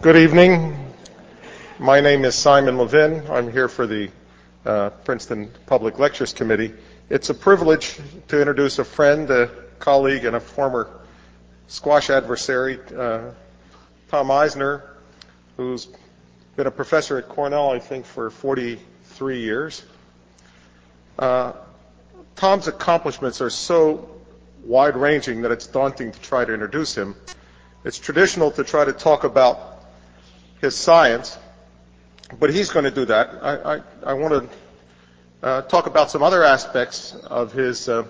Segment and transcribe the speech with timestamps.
[0.00, 0.76] Good evening.
[1.80, 3.28] My name is Simon Levin.
[3.28, 4.08] I'm here for the
[4.64, 6.72] uh, Princeton Public Lectures Committee.
[7.08, 9.50] It's a privilege to introduce a friend, a
[9.80, 10.88] colleague, and a former
[11.66, 13.32] squash adversary, uh,
[14.08, 14.84] Tom Eisner,
[15.56, 15.88] who's
[16.54, 19.82] been a professor at Cornell, I think, for 43 years.
[21.18, 21.54] Uh,
[22.36, 24.08] Tom's accomplishments are so
[24.64, 27.16] wide ranging that it's daunting to try to introduce him.
[27.82, 29.58] It's traditional to try to talk about
[30.60, 31.38] his science,
[32.38, 33.38] but he's going to do that.
[33.42, 37.88] I, I, I want to uh, talk about some other aspects of his.
[37.88, 38.04] Uh,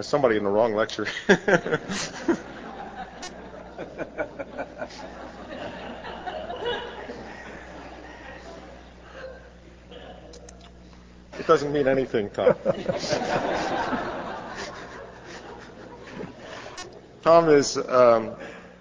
[0.00, 1.06] somebody in the wrong lecture.
[1.28, 1.38] it
[11.46, 12.54] doesn't mean anything, Tom.
[17.22, 18.32] Tom is, um,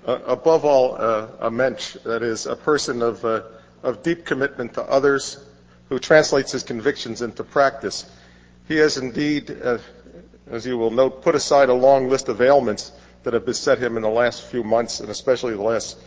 [0.06, 3.42] above all, uh, a mensch, that is, a person of, uh,
[3.84, 5.44] of deep commitment to others
[5.90, 8.10] who translates his convictions into practice.
[8.68, 9.80] He has indeed, uh,
[10.50, 13.98] as you will note, put aside a long list of ailments that have beset him
[13.98, 15.98] in the last few months, and especially the last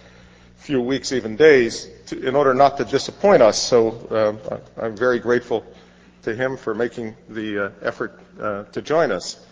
[0.56, 3.58] few weeks, even days, to, in order not to disappoint us.
[3.58, 5.66] So uh, I'm very grateful
[6.22, 9.44] to him for making the uh, effort uh, to join us.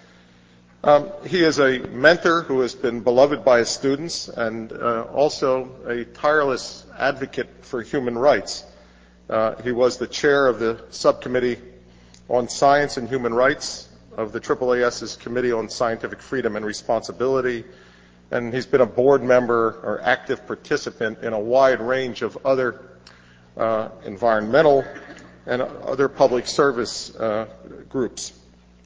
[0.82, 5.68] Um, he is a mentor who has been beloved by his students and uh, also
[5.86, 8.64] a tireless advocate for human rights.
[9.28, 11.58] Uh, he was the chair of the subcommittee
[12.30, 17.64] on science and human rights of the AAAS's Committee on Scientific Freedom and Responsibility,
[18.30, 22.80] and he's been a board member or active participant in a wide range of other
[23.58, 24.86] uh, environmental
[25.44, 27.10] and other public service
[27.90, 28.32] groups.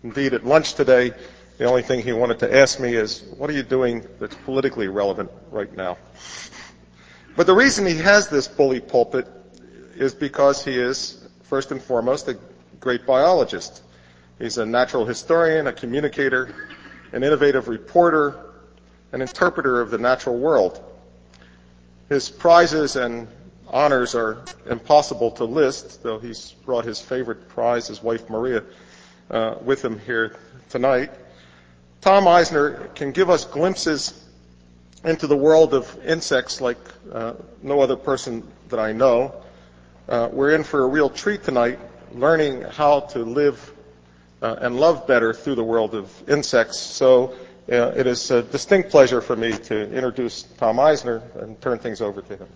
[0.03, 1.13] Indeed, at lunch today,
[1.59, 4.89] the only thing he wanted to ask me is, what are you doing that's politically
[4.89, 5.97] relevant right now?
[7.37, 9.29] But the reason he has this bully pulpit
[9.97, 12.39] is because he is, first and foremost, a
[12.81, 13.83] great biologist.
[14.39, 16.55] He's a natural historian, a communicator,
[17.13, 18.37] an innovative reporter,
[19.13, 20.83] an interpreter of the natural world.
[22.09, 23.29] His prizes and
[23.69, 28.65] honors are impossible to list, though he's brought his favorite prize, his wife Maria,
[29.31, 30.37] uh, with him here
[30.69, 31.11] tonight.
[32.05, 34.13] Tom Eisner can give us glimpses
[35.05, 36.77] into the world of insects like
[37.11, 37.33] uh,
[37.63, 39.35] no other person that I know.
[40.07, 41.79] Uh, we're in for a real treat tonight,
[42.13, 43.73] learning how to live
[44.43, 46.79] uh, and love better through the world of insects.
[46.79, 47.37] So
[47.73, 52.03] uh, it is a distinct pleasure for me to introduce Tom Eisner and turn things
[52.03, 52.49] over to him.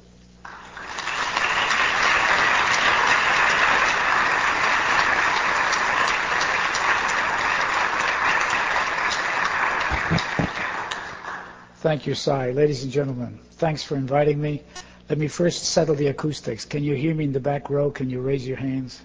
[11.80, 12.32] Thank you, Si.
[12.32, 14.64] Ladies and gentlemen, thanks for inviting me.
[15.08, 16.64] Let me first settle the acoustics.
[16.64, 17.88] Can you hear me in the back row?
[17.88, 19.00] Can you raise your hands?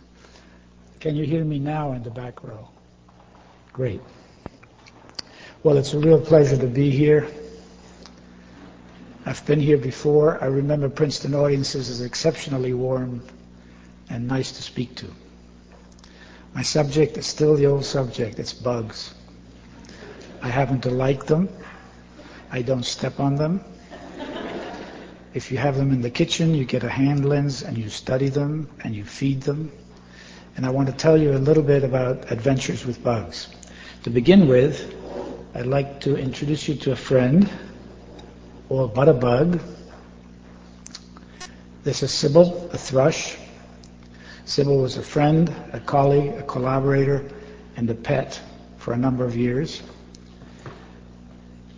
[0.99, 2.67] Can you hear me now in the back row?
[3.73, 4.01] Great.
[5.61, 7.27] Well, it's a real pleasure to be here.
[9.23, 10.43] I've been here before.
[10.43, 13.23] I remember Princeton audiences as exceptionally warm
[14.09, 15.13] and nice to speak to.
[16.55, 18.39] My subject is still the old subject.
[18.39, 19.13] It's bugs.
[20.41, 21.49] I happen to like them.
[22.53, 23.63] I don't step on them.
[25.33, 28.29] If you have them in the kitchen, you get a hand lens and you study
[28.29, 29.71] them and you feed them.
[30.55, 33.47] And I want to tell you a little bit about adventures with bugs.
[34.03, 34.93] To begin with,
[35.55, 37.49] I'd like to introduce you to a friend,
[38.69, 39.59] or but a bug.
[41.83, 43.35] This is Sybil, a thrush.
[44.45, 47.27] Sybil was a friend, a colleague, a collaborator,
[47.77, 48.39] and a pet
[48.77, 49.81] for a number of years.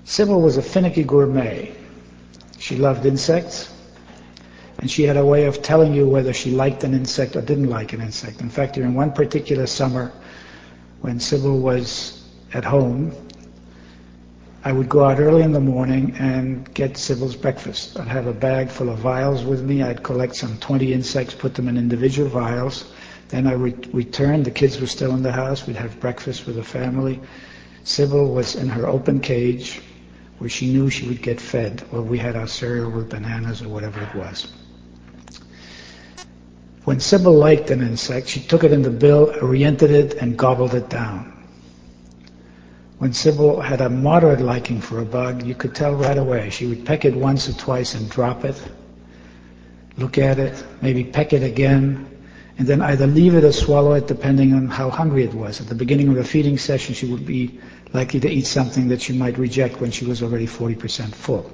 [0.07, 1.75] Sybil was a finicky gourmet.
[2.59, 3.73] She loved insects,
[4.77, 7.71] and she had a way of telling you whether she liked an insect or didn't
[7.71, 8.39] like an insect.
[8.39, 10.11] In fact, during one particular summer,
[11.01, 12.23] when Sybil was
[12.53, 13.15] at home,
[14.63, 17.99] I would go out early in the morning and get Sybil's breakfast.
[17.99, 19.81] I'd have a bag full of vials with me.
[19.81, 22.93] I'd collect some 20 insects, put them in individual vials.
[23.29, 24.43] Then I would return.
[24.43, 25.65] The kids were still in the house.
[25.65, 27.19] We'd have breakfast with the family.
[27.83, 29.81] Sybil was in her open cage
[30.37, 33.69] where she knew she would get fed, or we had our cereal with bananas or
[33.69, 34.51] whatever it was.
[36.83, 40.75] When Sybil liked an insect, she took it in the bill, oriented it, and gobbled
[40.75, 41.33] it down.
[42.99, 46.49] When Sybil had a moderate liking for a bug, you could tell right away.
[46.49, 48.61] She would peck it once or twice and drop it,
[49.97, 52.07] look at it, maybe peck it again,
[52.57, 55.59] and then either leave it or swallow it depending on how hungry it was.
[55.59, 57.59] At the beginning of a feeding session, she would be
[57.95, 61.51] likely to eat something that she might reject when she was already 40% full.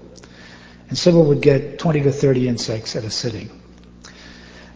[0.90, 3.50] And Sybil would get 20 to 30 insects at a sitting.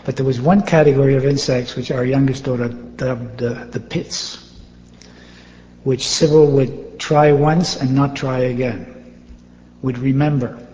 [0.06, 4.38] But there was one category of insects which our youngest daughter dubbed uh, the pits,
[5.84, 8.92] which Sybil would try once and not try again,
[9.82, 10.66] would remember,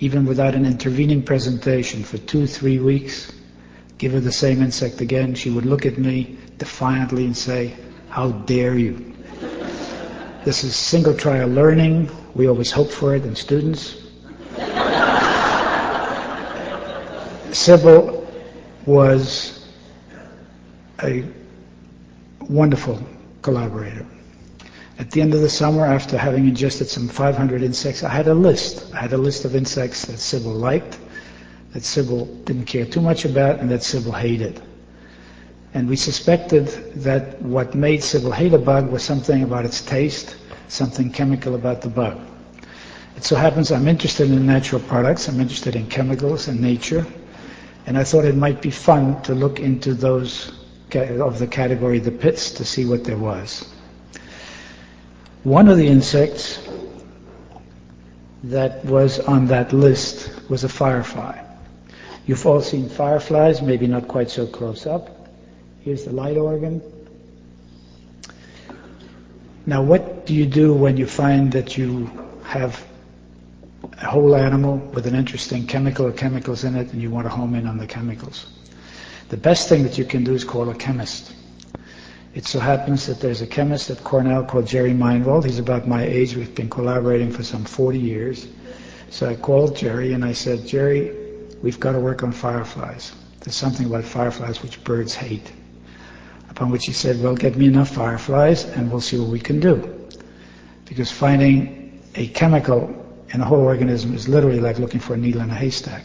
[0.00, 3.32] even without an intervening presentation for two, three weeks,
[3.98, 7.74] give her the same insect again, she would look at me defiantly and say,
[8.08, 9.14] how dare you?
[10.44, 12.10] This is single trial learning.
[12.34, 13.96] We always hope for it in students.
[17.50, 18.28] Sybil
[18.84, 19.66] was
[21.02, 21.24] a
[22.40, 23.02] wonderful
[23.40, 24.04] collaborator.
[24.98, 28.34] At the end of the summer, after having ingested some 500 insects, I had a
[28.34, 28.92] list.
[28.92, 30.98] I had a list of insects that Sybil liked,
[31.72, 34.60] that Sybil didn't care too much about, and that Sybil hated.
[35.74, 36.68] And we suspected
[37.02, 40.36] that what made a bug was something about its taste,
[40.68, 42.20] something chemical about the bug.
[43.16, 47.04] It so happens I'm interested in natural products, I'm interested in chemicals and nature,
[47.86, 50.52] and I thought it might be fun to look into those
[50.94, 53.68] of the category the pits to see what there was.
[55.42, 56.60] One of the insects
[58.44, 61.36] that was on that list was a firefly.
[62.26, 65.13] You've all seen fireflies, maybe not quite so close up.
[65.84, 66.82] Here's the light organ.
[69.66, 72.10] Now, what do you do when you find that you
[72.42, 72.84] have
[73.92, 77.30] a whole animal with an interesting chemical or chemicals in it and you want to
[77.30, 78.46] home in on the chemicals.
[79.28, 81.34] The best thing that you can do is call a chemist.
[82.34, 85.44] It so happens that there's a chemist at Cornell called Jerry Meinwald.
[85.44, 86.34] He's about my age.
[86.34, 88.46] We've been collaborating for some 40 years.
[89.10, 91.14] So I called Jerry and I said, Jerry,
[91.62, 93.12] we've got to work on fireflies.
[93.40, 95.52] There's something about fireflies which birds hate.
[96.54, 99.58] Upon which he said, well, get me enough fireflies and we'll see what we can
[99.58, 100.08] do.
[100.84, 102.94] Because finding a chemical
[103.30, 106.04] in a whole organism is literally like looking for a needle in a haystack.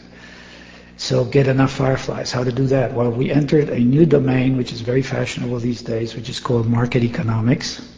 [0.96, 2.32] So get enough fireflies.
[2.32, 2.92] How to do that?
[2.92, 6.66] Well, we entered a new domain which is very fashionable these days, which is called
[6.66, 7.88] market economics.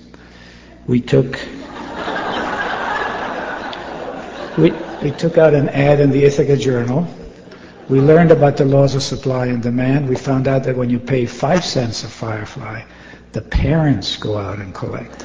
[0.86, 1.40] We took
[4.58, 4.72] we,
[5.02, 7.08] we took out an ad in the Ithaca Journal.
[7.88, 10.08] We learned about the laws of supply and demand.
[10.08, 12.82] We found out that when you pay five cents a firefly,
[13.32, 15.24] the parents go out and collect.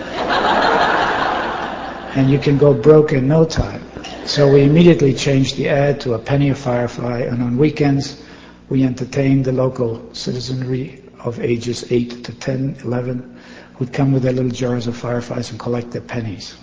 [2.17, 3.83] and you can go broke in no time.
[4.25, 8.23] So we immediately changed the ad to a penny a firefly, and on weekends
[8.69, 13.39] we entertained the local citizenry of ages 8 to 10, 11,
[13.75, 16.55] who'd come with their little jars of fireflies and collect their pennies.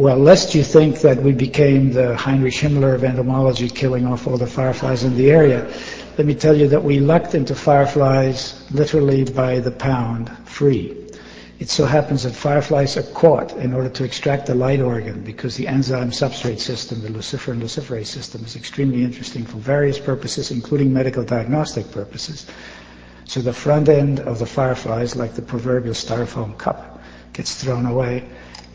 [0.00, 4.38] Well, lest you think that we became the Heinrich Himmler of entomology, killing off all
[4.38, 5.70] the fireflies in the area,
[6.16, 10.96] let me tell you that we lucked into fireflies literally by the pound, free.
[11.58, 15.56] It so happens that fireflies are caught in order to extract the light organ because
[15.56, 20.94] the enzyme substrate system, the luciferin luciferase system, is extremely interesting for various purposes, including
[20.94, 22.46] medical diagnostic purposes.
[23.26, 27.02] So the front end of the fireflies, like the proverbial styrofoam cup,
[27.34, 28.24] gets thrown away,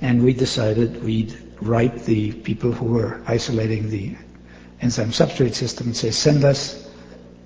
[0.01, 4.15] and we decided we'd write the people who were isolating the
[4.81, 6.89] enzyme substrate system and say, send us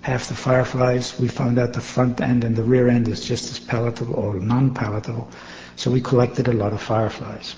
[0.01, 1.19] half the fireflies.
[1.19, 4.35] We found out the front end and the rear end is just as palatable or
[4.39, 5.29] non-palatable.
[5.75, 7.55] So we collected a lot of fireflies.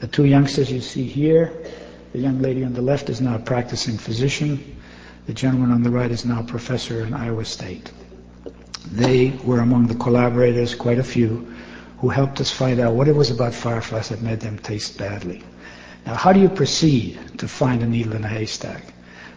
[0.00, 1.52] The two youngsters you see here,
[2.12, 4.76] the young lady on the left is now a practicing physician.
[5.26, 7.90] The gentleman on the right is now a professor in Iowa State.
[8.92, 11.52] They were among the collaborators, quite a few,
[11.98, 15.42] who helped us find out what it was about fireflies that made them taste badly.
[16.04, 18.92] Now, how do you proceed to find a needle in a haystack?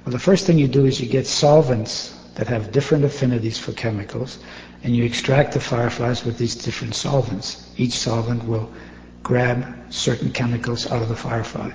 [0.05, 3.71] Well, the first thing you do is you get solvents that have different affinities for
[3.73, 4.39] chemicals,
[4.83, 7.69] and you extract the fireflies with these different solvents.
[7.77, 8.71] Each solvent will
[9.23, 11.71] grab certain chemicals out of the firefly.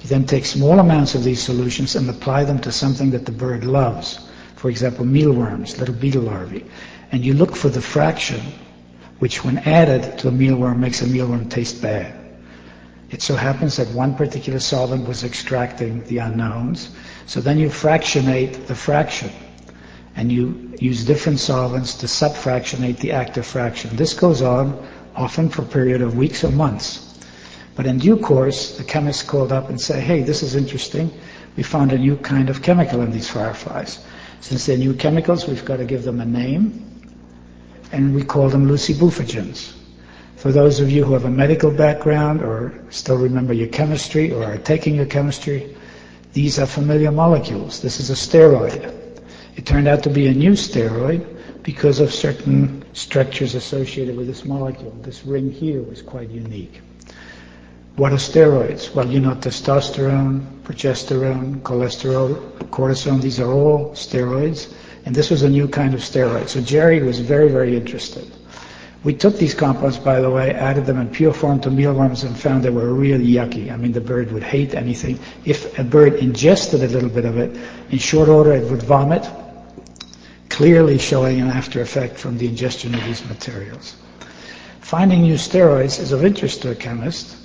[0.00, 3.32] You then take small amounts of these solutions and apply them to something that the
[3.32, 4.18] bird loves.
[4.56, 6.64] For example, mealworms, little beetle larvae.
[7.12, 8.40] And you look for the fraction
[9.22, 12.12] which when added to a mealworm makes a mealworm taste bad.
[13.08, 16.90] It so happens that one particular solvent was extracting the unknowns,
[17.26, 19.30] so then you fractionate the fraction
[20.16, 23.94] and you use different solvents to subfractionate the active fraction.
[23.94, 27.16] This goes on often for a period of weeks or months.
[27.76, 31.12] But in due course, the chemists called up and say, hey, this is interesting.
[31.56, 34.04] We found a new kind of chemical in these fireflies.
[34.40, 36.91] Since they're new chemicals, we've got to give them a name.
[37.92, 39.74] And we call them lucibufagins.
[40.36, 44.42] For those of you who have a medical background or still remember your chemistry or
[44.44, 45.76] are taking your chemistry,
[46.32, 47.80] these are familiar molecules.
[47.80, 48.92] This is a steroid.
[49.54, 54.44] It turned out to be a new steroid because of certain structures associated with this
[54.44, 54.92] molecule.
[55.02, 56.80] This ring here was quite unique.
[57.96, 58.94] What are steroids?
[58.94, 62.34] Well, you know, testosterone, progesterone, cholesterol,
[62.70, 64.72] cortisone, these are all steroids.
[65.04, 66.48] And this was a new kind of steroid.
[66.48, 68.30] So Jerry was very, very interested.
[69.04, 72.38] We took these compounds, by the way, added them in pure form to mealworms and
[72.38, 73.72] found they were really yucky.
[73.72, 75.18] I mean, the bird would hate anything.
[75.44, 77.58] If a bird ingested a little bit of it,
[77.90, 79.28] in short order it would vomit,
[80.48, 83.96] clearly showing an after effect from the ingestion of these materials.
[84.82, 87.36] Finding new steroids is of interest to a chemist.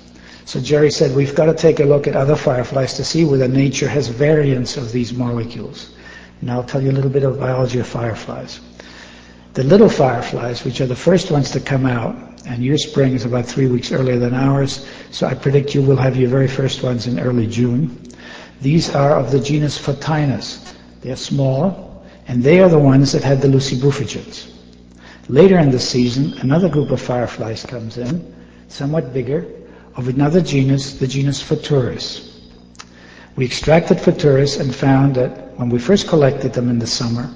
[0.44, 3.48] So Jerry said, we've got to take a look at other fireflies to see whether
[3.48, 5.90] nature has variants of these molecules.
[6.40, 8.60] And I'll tell you a little bit of biology of fireflies.
[9.54, 12.16] The little fireflies, which are the first ones to come out,
[12.46, 15.96] and your spring is about three weeks earlier than ours, so I predict you will
[15.96, 17.98] have your very first ones in early June.
[18.60, 20.74] These are of the genus Photinus.
[21.00, 24.52] They're small, and they are the ones that had the lucibufagins.
[25.28, 28.34] Later in the season, another group of fireflies comes in,
[28.68, 29.46] somewhat bigger,
[29.96, 32.27] of another genus, the genus Photuris.
[33.38, 37.32] We extracted Photuris and found that when we first collected them in the summer,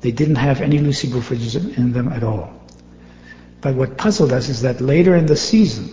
[0.00, 2.54] they didn't have any lucibufagins in them at all.
[3.60, 5.90] But what puzzled us is that later in the season,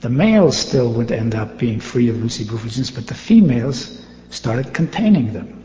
[0.00, 5.34] the males still would end up being free of lucibufagins, but the females started containing
[5.34, 5.62] them.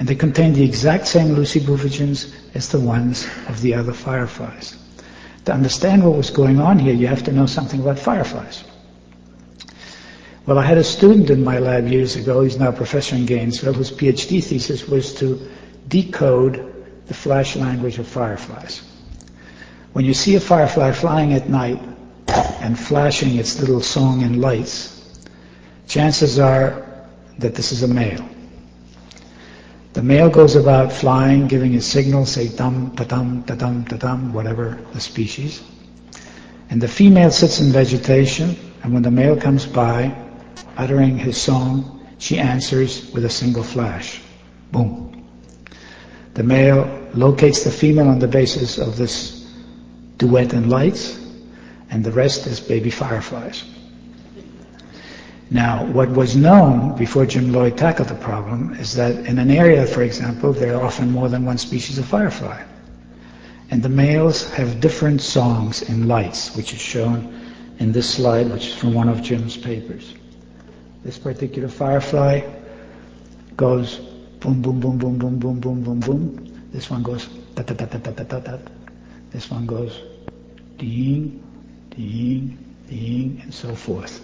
[0.00, 4.76] And they contained the exact same lucibufagins as the ones of the other fireflies.
[5.44, 8.64] To understand what was going on here, you have to know something about fireflies.
[10.46, 13.24] Well, I had a student in my lab years ago, he's now a professor in
[13.24, 15.50] Gainesville, whose PhD thesis was to
[15.88, 18.82] decode the flash language of fireflies.
[19.94, 21.80] When you see a firefly flying at night
[22.60, 24.90] and flashing its little song in lights,
[25.88, 27.06] chances are
[27.38, 28.28] that this is a male.
[29.94, 35.00] The male goes about flying, giving a signal, say dum, ta-dum, ta-dum, ta-dum, whatever the
[35.00, 35.62] species.
[36.68, 40.23] And the female sits in vegetation, and when the male comes by,
[40.76, 44.20] uttering his song, she answers with a single flash.
[44.72, 45.24] Boom.
[46.34, 49.48] The male locates the female on the basis of this
[50.18, 51.18] duet and lights,
[51.90, 53.64] and the rest is baby fireflies.
[55.50, 59.86] Now, what was known before Jim Lloyd tackled the problem is that in an area,
[59.86, 62.62] for example, there are often more than one species of firefly.
[63.70, 68.68] And the males have different songs in lights, which is shown in this slide, which
[68.68, 70.14] is from one of Jim's papers.
[71.04, 72.40] This particular firefly
[73.56, 73.96] goes
[74.40, 76.70] boom, boom, boom, boom, boom, boom, boom, boom, boom.
[76.72, 78.58] This one goes da da da da da da da da.
[79.30, 80.00] This one goes
[80.78, 81.42] ding,
[81.90, 82.58] ding,
[82.88, 84.18] ding, and so forth.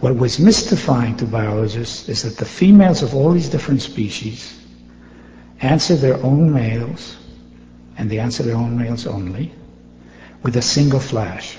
[0.00, 4.62] What was mystifying to biologists is that the females of all these different species
[5.62, 7.16] answer their own males,
[7.96, 9.52] and they answer their own males only,
[10.42, 11.56] with a single flash.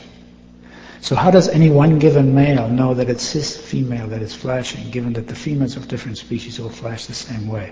[1.02, 4.90] So how does any one given male know that it's his female that is flashing,
[4.90, 7.72] given that the females of different species all flash the same way?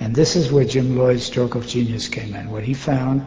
[0.00, 2.50] And this is where Jim Lloyd's stroke of genius came in.
[2.50, 3.24] What he found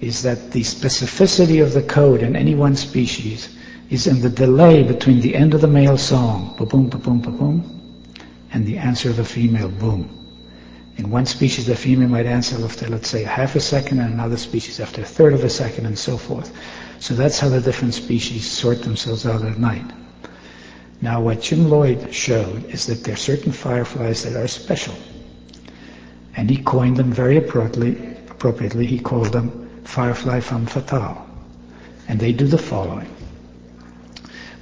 [0.00, 3.56] is that the specificity of the code in any one species
[3.90, 8.12] is in the delay between the end of the male song, ba-boom, ba-boom, ba-boom,
[8.52, 10.10] and the answer of the female, boom.
[10.96, 14.36] In one species, the female might answer after, let's say, half a second, and another
[14.36, 16.52] species after a third of a second, and so forth.
[16.98, 19.84] So that's how the different species sort themselves out at night.
[21.00, 24.94] Now, what Jim Lloyd showed is that there are certain fireflies that are special.
[26.36, 31.26] And he coined them very appropriately, appropriately he called them firefly femme fatale.
[32.08, 33.08] And they do the following.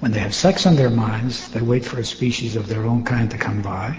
[0.00, 3.04] When they have sex on their minds, they wait for a species of their own
[3.04, 3.98] kind to come by,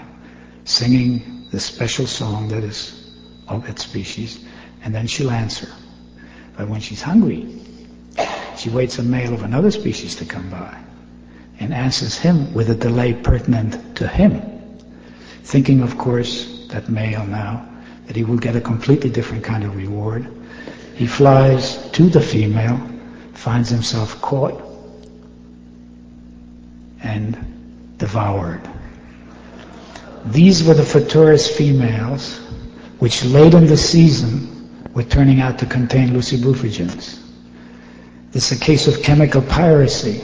[0.64, 3.12] singing the special song that is
[3.48, 4.44] of its species,
[4.82, 5.68] and then she'll answer.
[6.56, 7.60] But when she's hungry,
[8.58, 10.78] she waits a male of another species to come by
[11.58, 14.42] and answers him with a delay pertinent to him,
[15.42, 17.66] thinking, of course, that male now,
[18.06, 20.26] that he will get a completely different kind of reward.
[20.94, 22.80] He flies to the female,
[23.34, 24.62] finds himself caught
[27.02, 28.60] and devoured.
[30.26, 32.38] These were the Photuris females,
[32.98, 37.25] which late in the season were turning out to contain lucibufagins.
[38.36, 40.20] It's a case of chemical piracy.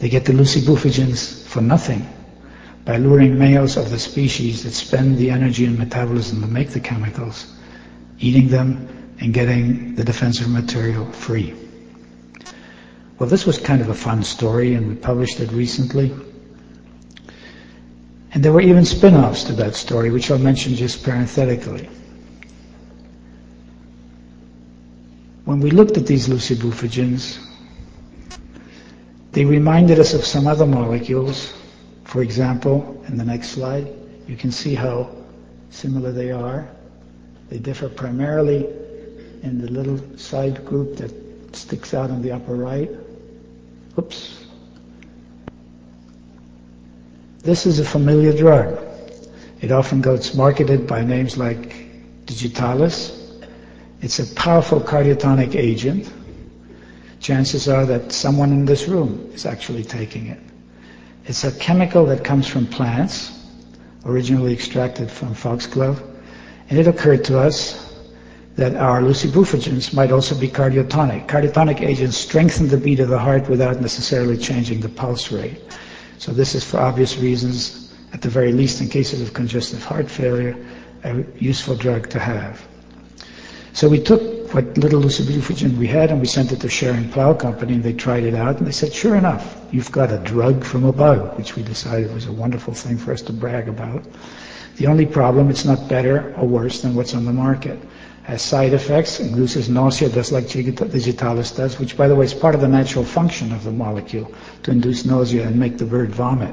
[0.00, 2.06] They get the lucibufagins for nothing
[2.84, 6.80] by luring males of the species that spend the energy and metabolism to make the
[6.80, 7.50] chemicals,
[8.18, 11.54] eating them and getting the defensive material free.
[13.18, 16.14] Well, this was kind of a fun story, and we published it recently.
[18.34, 21.88] And there were even spin offs to that story, which I'll mention just parenthetically.
[25.48, 27.38] When we looked at these lucibufagins,
[29.32, 31.54] They reminded us of some other molecules.
[32.04, 33.88] For example, in the next slide,
[34.26, 35.08] you can see how
[35.70, 36.68] similar they are.
[37.48, 38.66] They differ primarily
[39.42, 41.12] in the little side group that
[41.56, 42.90] sticks out on the upper right.
[43.98, 44.44] Oops.
[47.42, 48.78] This is a familiar drug.
[49.62, 53.17] It often gets marketed by names like digitalis.
[54.00, 56.12] It's a powerful cardiotonic agent.
[57.20, 60.40] Chances are that someone in this room is actually taking it.
[61.24, 63.32] It's a chemical that comes from plants,
[64.04, 66.00] originally extracted from foxglove,
[66.70, 67.84] and it occurred to us
[68.54, 71.26] that our lucibufagins might also be cardiotonic.
[71.26, 75.60] Cardiotonic agents strengthen the beat of the heart without necessarily changing the pulse rate.
[76.18, 80.10] So this is for obvious reasons, at the very least in cases of congestive heart
[80.10, 80.56] failure,
[81.04, 82.66] a useful drug to have.
[83.78, 87.34] So we took what little lucibufagin we had and we sent it to Schering Plough
[87.34, 90.64] Company and they tried it out and they said, sure enough, you've got a drug
[90.64, 94.04] from a bug, which we decided was a wonderful thing for us to brag about.
[94.78, 97.78] The only problem, it's not better or worse than what's on the market.
[98.24, 102.56] Has side effects, induces nausea just like digitalis does, which by the way is part
[102.56, 106.52] of the natural function of the molecule, to induce nausea and make the bird vomit.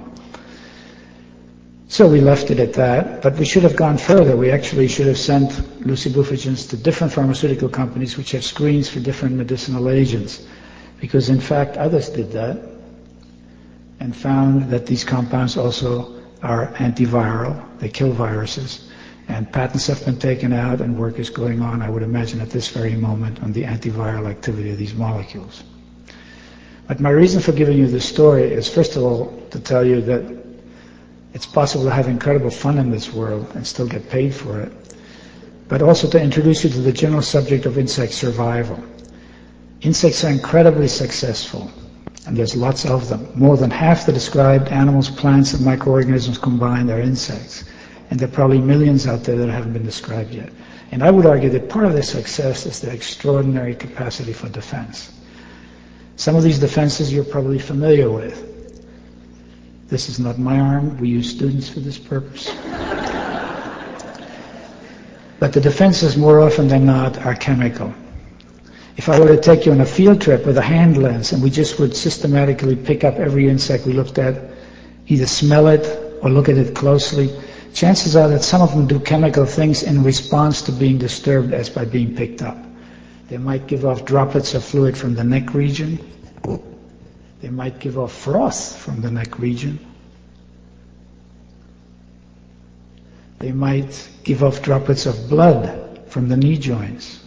[1.88, 4.36] So we left it at that, but we should have gone further.
[4.36, 5.52] We actually should have sent
[5.82, 10.46] lucibufagins to different pharmaceutical companies which have screens for different medicinal agents.
[11.00, 12.60] Because in fact others did that
[14.00, 17.64] and found that these compounds also are antiviral.
[17.80, 18.90] They kill viruses.
[19.28, 22.50] And patents have been taken out and work is going on, I would imagine, at
[22.50, 25.64] this very moment on the antiviral activity of these molecules.
[26.88, 30.02] But my reason for giving you this story is, first of all, to tell you
[30.02, 30.45] that
[31.36, 34.72] it's possible to have incredible fun in this world and still get paid for it.
[35.68, 38.82] But also to introduce you to the general subject of insect survival.
[39.82, 41.70] Insects are incredibly successful,
[42.26, 43.30] and there's lots of them.
[43.36, 47.66] More than half the described animals, plants, and microorganisms combined are insects.
[48.10, 50.54] And there are probably millions out there that haven't been described yet.
[50.92, 55.12] And I would argue that part of their success is their extraordinary capacity for defense.
[56.16, 58.55] Some of these defenses you're probably familiar with.
[59.88, 60.98] This is not my arm.
[60.98, 62.52] We use students for this purpose.
[65.40, 67.94] but the defenses, more often than not, are chemical.
[68.98, 71.44] If I were to take you on a field trip with a hand lens and
[71.44, 74.42] we just would systematically pick up every insect we looked at,
[75.08, 75.86] either smell it
[76.24, 77.30] or look at it closely,
[77.74, 81.70] chances are that some of them do chemical things in response to being disturbed as
[81.70, 82.58] by being picked up.
[83.28, 86.00] They might give off droplets of fluid from the neck region.
[87.46, 89.78] They might give off froth from the neck region.
[93.38, 97.24] They might give off droplets of blood from the knee joints.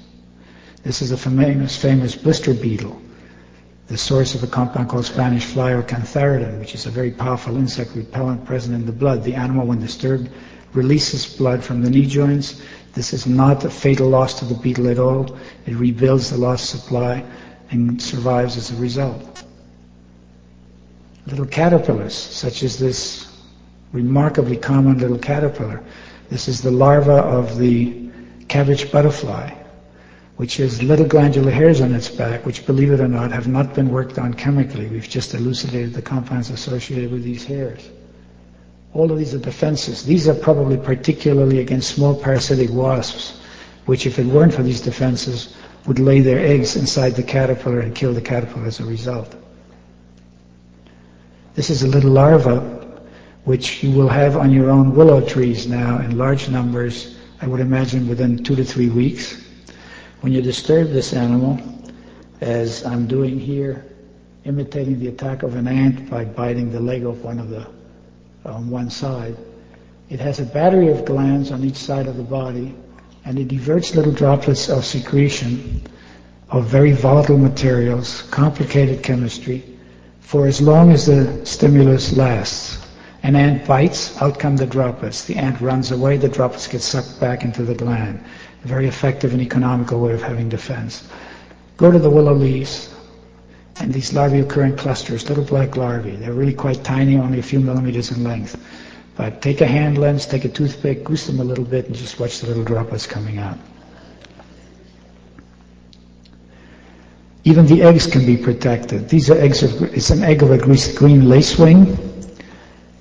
[0.83, 3.01] This is a famous, famous blister beetle,
[3.87, 7.57] the source of a compound called Spanish fly or cantharidin, which is a very powerful
[7.57, 9.23] insect repellent present in the blood.
[9.23, 10.31] The animal, when disturbed,
[10.73, 12.61] releases blood from the knee joints.
[12.93, 15.39] This is not a fatal loss to the beetle at all.
[15.65, 17.25] It rebuilds the lost supply
[17.71, 19.45] and survives as a result
[21.29, 23.31] little caterpillars, such as this
[23.93, 25.83] remarkably common little caterpillar.
[26.31, 28.09] This is the larva of the
[28.49, 29.51] cabbage butterfly,
[30.37, 33.75] which has little glandular hairs on its back, which, believe it or not, have not
[33.75, 34.87] been worked on chemically.
[34.87, 37.87] We've just elucidated the compounds associated with these hairs.
[38.95, 40.05] All of these are defenses.
[40.05, 43.39] These are probably particularly against small parasitic wasps,
[43.85, 45.55] which, if it weren't for these defenses,
[45.87, 49.35] would lay their eggs inside the caterpillar and kill the caterpillar as a result.
[51.59, 52.61] This is a little larva
[53.43, 57.59] which you will have on your own willow trees now in large numbers, I would
[57.59, 59.45] imagine within two to three weeks.
[60.21, 61.59] When you disturb this animal,
[62.41, 63.85] as I'm doing here,
[64.45, 67.67] imitating the attack of an ant by biting the leg of one of the
[68.45, 69.37] on one side,
[70.11, 72.73] it has a battery of glands on each side of the body,
[73.25, 75.83] and it diverts little droplets of secretion
[76.51, 79.65] of very volatile materials, complicated chemistry,
[80.29, 82.87] for as long as the stimulus lasts.
[83.23, 85.25] An ant bites, out come the droplets.
[85.25, 88.23] The ant runs away, the droplets get sucked back into the gland.
[88.63, 91.09] A very effective and economical way of having defense.
[91.79, 92.95] Go to the willow leaves,
[93.81, 96.17] and these larvae occur in clusters, little black larvae.
[96.17, 98.55] They're really quite tiny, only a few millimeters in length.
[99.17, 102.21] But take a hand lens, take a toothpick, goose them a little bit, and just
[102.21, 103.57] watch the little droplets coming out.
[107.49, 109.09] Even the eggs can be protected.
[109.09, 111.97] These are eggs of, it's an egg of a greased green lacewing.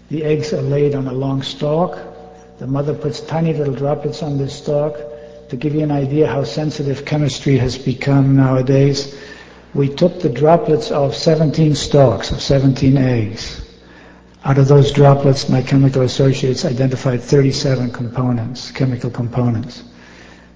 [0.09, 1.99] The eggs are laid on a long stalk.
[2.57, 4.95] The mother puts tiny little droplets on this stalk.
[5.49, 9.19] To give you an idea how sensitive chemistry has become nowadays,
[9.73, 13.61] we took the droplets of 17 stalks, of 17 eggs.
[14.45, 19.83] Out of those droplets, my chemical associates identified 37 components, chemical components.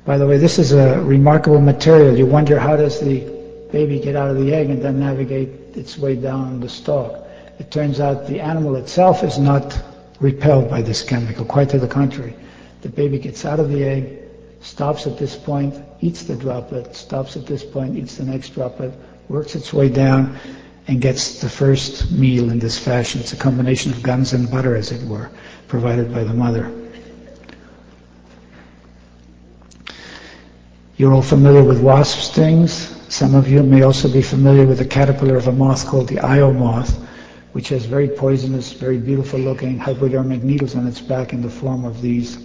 [0.06, 2.18] By the way, this is a remarkable material.
[2.18, 3.41] You wonder how does the
[3.72, 7.28] baby get out of the egg and then navigate its way down the stalk.
[7.60, 9.80] It turns out the animal itself is not
[10.20, 12.36] repelled by this chemical, quite to the contrary.
[12.82, 14.20] The baby gets out of the egg,
[14.62, 18.94] stops at this point, eats the droplet, stops at this point, eats the next droplet,
[19.30, 20.38] works its way down,
[20.88, 23.22] and gets the first meal in this fashion.
[23.22, 25.30] It's a combination of guns and butter, as it were,
[25.68, 26.72] provided by the mother.
[30.98, 32.91] You're all familiar with wasp stings.
[33.12, 36.22] Some of you may also be familiar with the caterpillar of a moth called the
[36.22, 36.98] Io moth,
[37.52, 41.84] which has very poisonous, very beautiful looking hypodermic needles on its back in the form
[41.84, 42.38] of these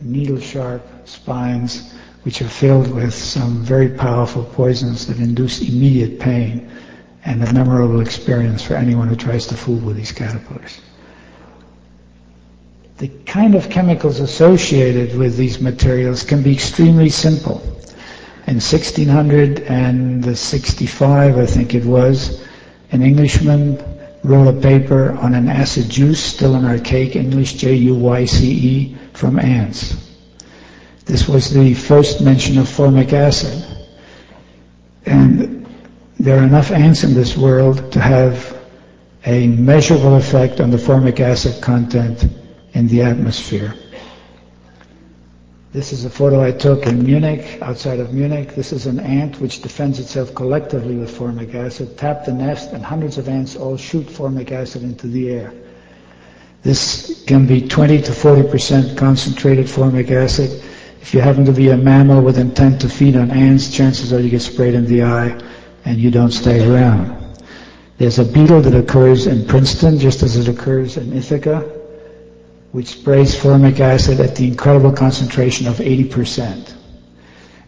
[0.00, 6.66] needle sharp spines, which are filled with some very powerful poisons that induce immediate pain
[7.26, 10.80] and a memorable experience for anyone who tries to fool with these caterpillars.
[12.96, 17.62] The kind of chemicals associated with these materials can be extremely simple.
[18.48, 22.42] In 1665, I think it was,
[22.90, 23.76] an Englishman
[24.24, 29.94] wrote a paper on an acid juice, still in archaic English, J-U-Y-C-E, from ants.
[31.04, 33.62] This was the first mention of formic acid.
[35.04, 35.66] And
[36.18, 38.56] there are enough ants in this world to have
[39.26, 42.26] a measurable effect on the formic acid content
[42.72, 43.74] in the atmosphere.
[45.78, 48.56] This is a photo I took in Munich, outside of Munich.
[48.56, 51.96] This is an ant which defends itself collectively with formic acid.
[51.96, 55.52] Tap the nest, and hundreds of ants all shoot formic acid into the air.
[56.64, 60.50] This can be 20 to 40 percent concentrated formic acid.
[61.00, 64.18] If you happen to be a mammal with intent to feed on ants, chances are
[64.18, 65.40] you get sprayed in the eye
[65.84, 67.36] and you don't stay around.
[67.98, 71.77] There's a beetle that occurs in Princeton, just as it occurs in Ithaca
[72.72, 76.74] which sprays formic acid at the incredible concentration of 80%.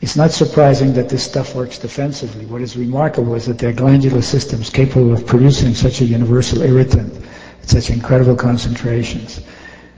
[0.00, 2.46] It's not surprising that this stuff works defensively.
[2.46, 6.62] What is remarkable is that there are glandular systems capable of producing such a universal
[6.62, 7.22] irritant
[7.62, 9.40] at such incredible concentrations.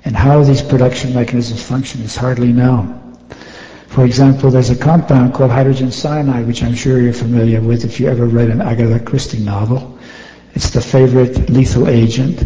[0.05, 2.99] And how these production mechanisms function is hardly known.
[3.87, 8.01] For example, there's a compound called hydrogen cyanide, which I'm sure you're familiar with if
[8.01, 9.99] you ever read an Agatha Christie novel.
[10.55, 12.43] It's the favorite lethal agent.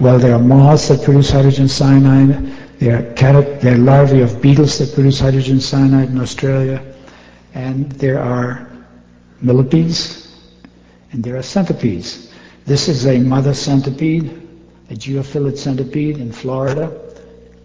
[0.00, 2.56] Well, there are moths that produce hydrogen cyanide.
[2.78, 6.82] There are, there are larvae of beetles that produce hydrogen cyanide in Australia.
[7.52, 8.66] And there are
[9.42, 10.34] millipedes
[11.12, 12.32] and there are centipedes.
[12.64, 14.30] This is a mother centipede,
[14.88, 16.90] a geophilid centipede in Florida,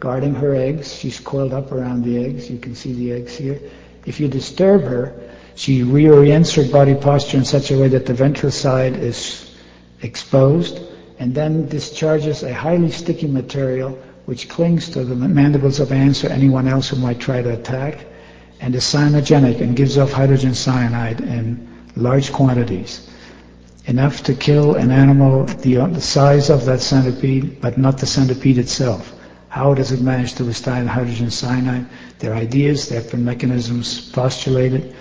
[0.02, 0.94] guarding her eggs.
[0.94, 2.52] She's coiled up around the eggs.
[2.52, 3.62] You can see the eggs here.
[4.06, 5.14] If you disturb her,
[5.56, 9.56] she reorients her body posture in such a way that the ventral side is
[10.02, 10.82] exposed
[11.20, 16.30] and then discharges a highly sticky material which clings to the mandibles of ants or
[16.30, 18.06] anyone else who might try to attack
[18.60, 23.10] and is cyanogenic and gives off hydrogen cyanide in large quantities.
[23.86, 28.58] Enough to kill an animal the, the size of that centipede, but not the centipede
[28.58, 29.14] itself.
[29.48, 31.86] How does it manage to withstand hydrogen cyanide?
[32.20, 34.96] There are ideas, there have been mechanisms postulated,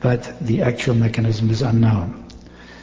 [0.00, 2.23] but the actual mechanism is unknown.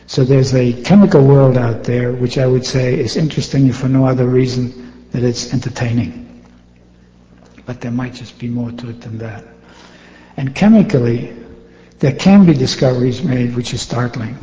[0.07, 4.05] So there's a chemical world out there which I would say is interesting for no
[4.05, 6.43] other reason that it's entertaining.
[7.65, 9.45] But there might just be more to it than that.
[10.37, 11.33] And chemically,
[11.99, 14.37] there can be discoveries made which are startling.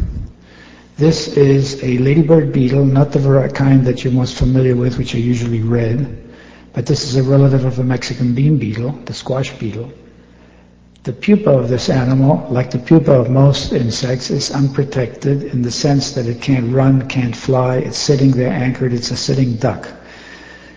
[0.96, 5.20] This is a ladybird beetle, not the kind that you're most familiar with, which are
[5.20, 6.28] usually red,
[6.72, 9.92] but this is a relative of the Mexican bean beetle, the squash beetle.
[11.08, 15.70] The pupa of this animal, like the pupa of most insects, is unprotected in the
[15.70, 19.88] sense that it can't run, can't fly, it's sitting there anchored, it's a sitting duck.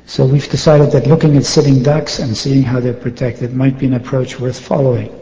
[0.06, 3.88] So we've decided that looking at sitting ducks and seeing how they're protected might be
[3.88, 5.13] an approach worth following.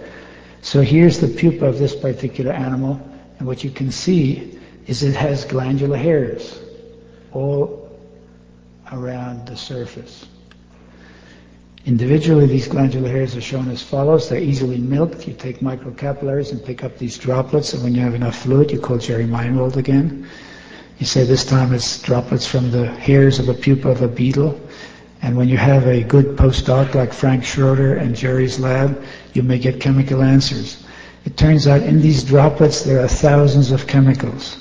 [0.61, 3.01] So here's the pupa of this particular animal,
[3.39, 6.61] and what you can see is it has glandular hairs
[7.31, 7.99] all
[8.91, 10.27] around the surface.
[11.85, 14.27] Individually, these glandular hairs are shown as follows.
[14.27, 15.27] They're easily milked.
[15.27, 18.79] You take microcapillaries and pick up these droplets, and when you have enough fluid, you
[18.79, 20.27] call Jerry Meinwald again.
[20.97, 24.59] You say this time it's droplets from the hairs of a pupa of a beetle.
[25.21, 29.01] And when you have a good postdoc like Frank Schroeder and Jerry's lab,
[29.33, 30.83] you may get chemical answers.
[31.23, 34.57] It turns out in these droplets there are thousands of chemicals,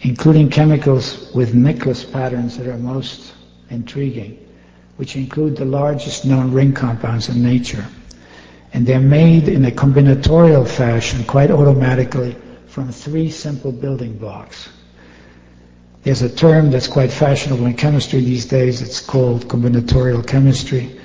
[0.00, 3.34] including chemicals with necklace patterns that are most
[3.70, 4.38] intriguing
[4.98, 7.84] which include the largest known ring compounds in nature.
[8.72, 14.68] And they're made in a combinatorial fashion, quite automatically, from three simple building blocks.
[16.02, 18.82] There's a term that's quite fashionable in chemistry these days.
[18.82, 20.98] It's called combinatorial chemistry.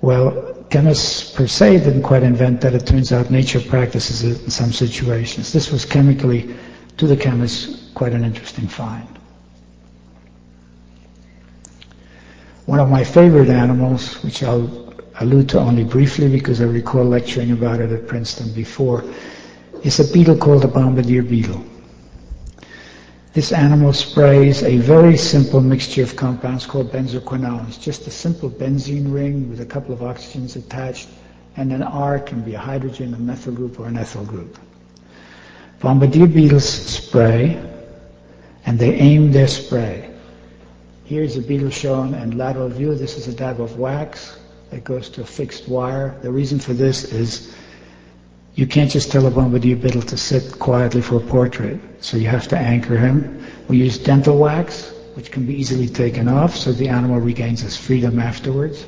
[0.00, 2.74] Well, chemists per se didn't quite invent that.
[2.74, 5.52] It turns out nature practices it in some situations.
[5.52, 6.54] This was chemically,
[6.98, 9.19] to the chemists, quite an interesting find.
[12.70, 17.50] One of my favorite animals, which I'll allude to only briefly because I recall lecturing
[17.50, 19.02] about it at Princeton before,
[19.82, 21.64] is a beetle called the bombardier beetle.
[23.32, 29.12] This animal sprays a very simple mixture of compounds called benzoquinones, just a simple benzene
[29.12, 31.08] ring with a couple of oxygens attached,
[31.56, 34.56] and an R can be a hydrogen, a methyl group, or an ethyl group.
[35.80, 37.60] Bombardier beetles spray,
[38.64, 40.09] and they aim their spray.
[41.10, 42.94] Here's a beetle shown in lateral view.
[42.94, 44.38] This is a dab of wax
[44.70, 46.16] that goes to a fixed wire.
[46.22, 47.52] The reason for this is
[48.54, 52.28] you can't just tell a bombardier beetle to sit quietly for a portrait, so you
[52.28, 53.44] have to anchor him.
[53.66, 57.76] We use dental wax, which can be easily taken off, so the animal regains its
[57.76, 58.86] freedom afterwards.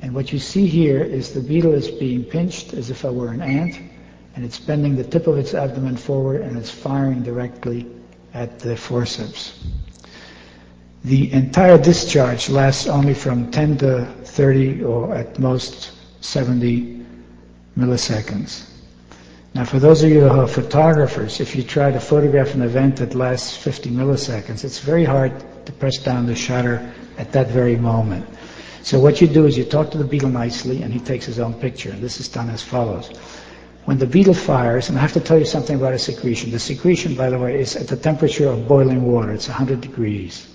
[0.00, 3.28] And what you see here is the beetle is being pinched as if I were
[3.28, 3.78] an ant,
[4.34, 7.86] and it's bending the tip of its abdomen forward and it's firing directly
[8.32, 9.52] at the forceps.
[11.04, 17.06] The entire discharge lasts only from 10 to 30 or at most 70
[17.78, 18.66] milliseconds.
[19.54, 22.96] Now, for those of you who are photographers, if you try to photograph an event
[22.96, 25.32] that lasts 50 milliseconds, it's very hard
[25.66, 28.26] to press down the shutter at that very moment.
[28.82, 31.40] So what you do is you talk to the beetle nicely, and he takes his
[31.40, 31.90] own picture.
[31.90, 33.08] And this is done as follows.
[33.86, 36.50] When the beetle fires, and I have to tell you something about a secretion.
[36.50, 39.32] The secretion, by the way, is at the temperature of boiling water.
[39.32, 40.46] It's 100 degrees.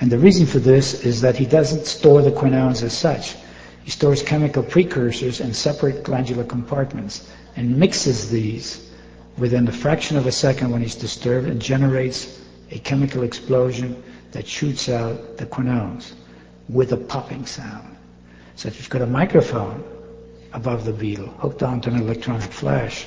[0.00, 3.36] And the reason for this is that he doesn't store the quinones as such.
[3.84, 8.86] He stores chemical precursors in separate glandular compartments and mixes these
[9.38, 14.46] within a fraction of a second when he's disturbed and generates a chemical explosion that
[14.46, 16.14] shoots out the quinones
[16.68, 17.96] with a popping sound.
[18.56, 19.82] So if you've got a microphone
[20.52, 23.06] above the beetle hooked onto an electronic flash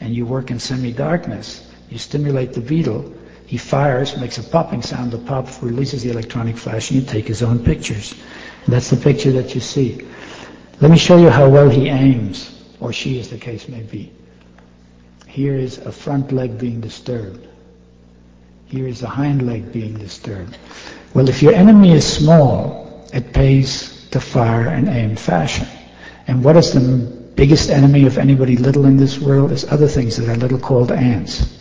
[0.00, 3.12] and you work in semi-darkness, you stimulate the beetle,
[3.50, 7.26] he fires, makes a popping sound, the pop releases the electronic flash and you take
[7.26, 8.14] his own pictures.
[8.64, 10.06] And that's the picture that you see.
[10.80, 14.12] Let me show you how well he aims, or she as the case may be.
[15.26, 17.44] Here is a front leg being disturbed.
[18.66, 20.56] Here is a hind leg being disturbed.
[21.12, 25.66] Well, if your enemy is small, it pays to fire and aim fashion.
[26.28, 26.80] And what is the
[27.34, 30.92] biggest enemy of anybody little in this world is other things that are little called
[30.92, 31.59] ants.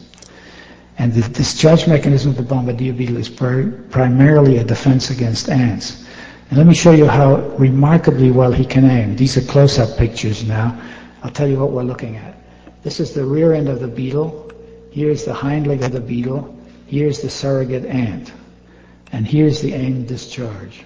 [0.99, 6.05] And the discharge mechanism of the bombardier beetle is primarily a defense against ants.
[6.49, 9.15] And let me show you how remarkably well he can aim.
[9.15, 10.77] These are close-up pictures now.
[11.23, 12.35] I'll tell you what we're looking at.
[12.83, 14.51] This is the rear end of the beetle.
[14.91, 16.53] Here's the hind leg of the beetle.
[16.85, 18.33] Here's the surrogate ant.
[19.13, 20.83] And here's the aimed discharge.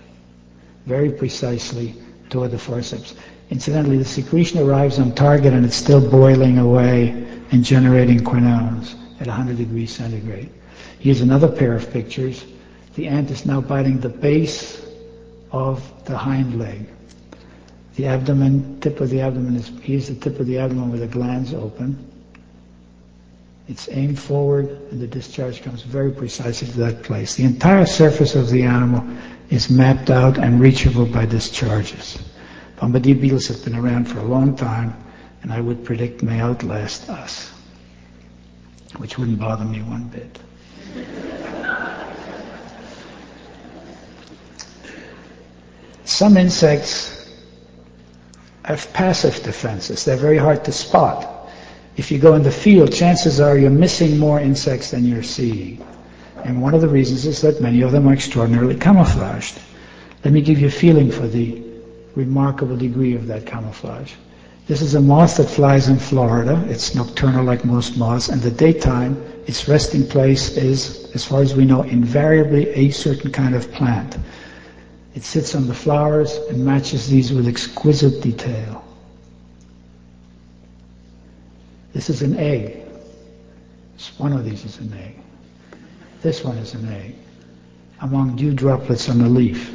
[0.86, 1.96] Very precisely
[2.30, 3.16] toward the forceps.
[3.50, 7.10] Incidentally, the secretion arrives on target and it's still boiling away
[7.52, 10.50] and generating quinones at 100 degrees centigrade.
[11.00, 12.44] Here's another pair of pictures.
[12.96, 14.86] The ant is now biting the base
[15.50, 16.88] of the hind leg.
[17.96, 21.08] The abdomen, tip of the abdomen is, here's the tip of the abdomen where the
[21.08, 22.06] glands open.
[23.70, 27.36] It's aimed forward and the discharge comes very precisely to that place.
[27.36, 29.06] The entire surface of the animal
[29.50, 32.22] is mapped out and reachable by discharges.
[32.78, 34.94] Bombardier beetles have been around for a long time
[35.44, 37.53] and I would predict may outlast us,
[38.98, 40.40] which wouldn't bother me one bit.
[46.06, 47.30] Some insects
[48.64, 50.06] have passive defenses.
[50.06, 51.50] They're very hard to spot.
[51.96, 55.86] If you go in the field, chances are you're missing more insects than you're seeing.
[56.44, 59.60] And one of the reasons is that many of them are extraordinarily camouflaged.
[60.24, 61.62] Let me give you a feeling for the
[62.16, 64.14] remarkable degree of that camouflage.
[64.66, 66.64] This is a moth that flies in Florida.
[66.70, 68.30] It's nocturnal like most moths.
[68.30, 73.32] And the daytime, its resting place is, as far as we know, invariably a certain
[73.32, 74.18] kind of plant.
[75.16, 78.84] It sits on the flowers and matches these with exquisite detail.
[81.92, 82.80] This is an egg.
[84.18, 85.20] One of these is an egg.
[86.22, 87.16] This one is an egg
[88.02, 89.74] among dew droplets on the leaf.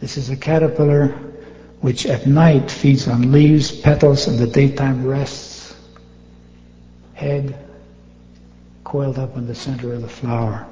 [0.00, 1.18] This is a caterpillar
[1.80, 5.74] which at night feeds on leaves, petals, and the daytime rests,
[7.14, 7.56] head
[8.84, 10.66] coiled up in the center of the flower.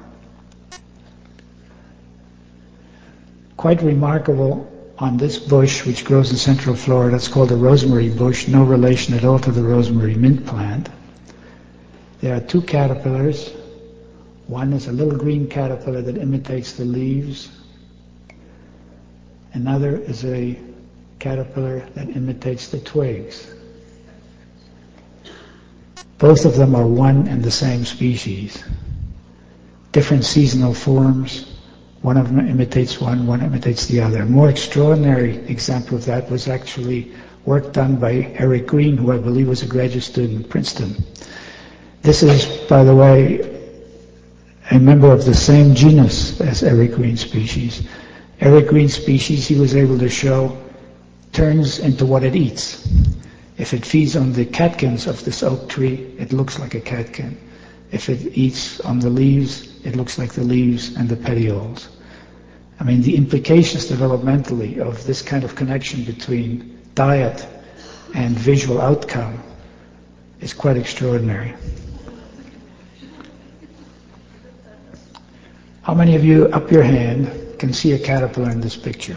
[3.64, 7.16] quite remarkable on this bush, which grows in central Florida.
[7.16, 10.90] It's called a rosemary bush, no relation at all to the rosemary mint plant.
[12.20, 13.50] There are two caterpillars.
[14.48, 17.48] One is a little green caterpillar that imitates the leaves.
[19.54, 20.58] Another is a
[21.24, 23.50] caterpillar that imitates the twigs.
[26.18, 28.62] Both of them are one and the same species.
[29.92, 31.50] Different seasonal forms.
[32.02, 34.20] One of them imitates one, one imitates the other.
[34.20, 37.12] A more extraordinary example of that was actually
[37.46, 40.94] work done by Erick Greene, who I believe was a graduate student at Princeton.
[42.02, 43.50] This is, by the way,
[44.70, 47.88] a member of the same genus as Erick Greene species.
[48.40, 50.58] Erick Greene species, he was able to show,
[51.34, 52.88] turns into what it eats.
[53.58, 57.36] If it feeds on the catkins of this oak tree, it looks like a catkin.
[57.92, 61.88] If it eats on the leaves, it looks like the leaves and the petioles.
[62.80, 67.46] I mean, the implications developmentally of this kind of connection between diet
[68.14, 69.42] and visual outcome
[70.40, 71.54] is quite extraordinary.
[75.82, 79.16] How many of you, up your hand, can see a caterpillar in this picture?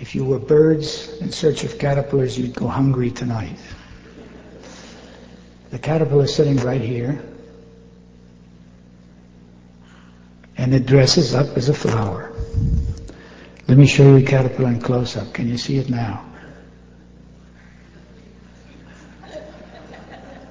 [0.00, 3.58] If you were birds in search of caterpillars, you'd go hungry tonight.
[5.70, 7.22] The caterpillar is sitting right here,
[10.56, 12.32] and it dresses up as a flower.
[13.68, 15.34] Let me show you a caterpillar in close up.
[15.34, 16.24] Can you see it now?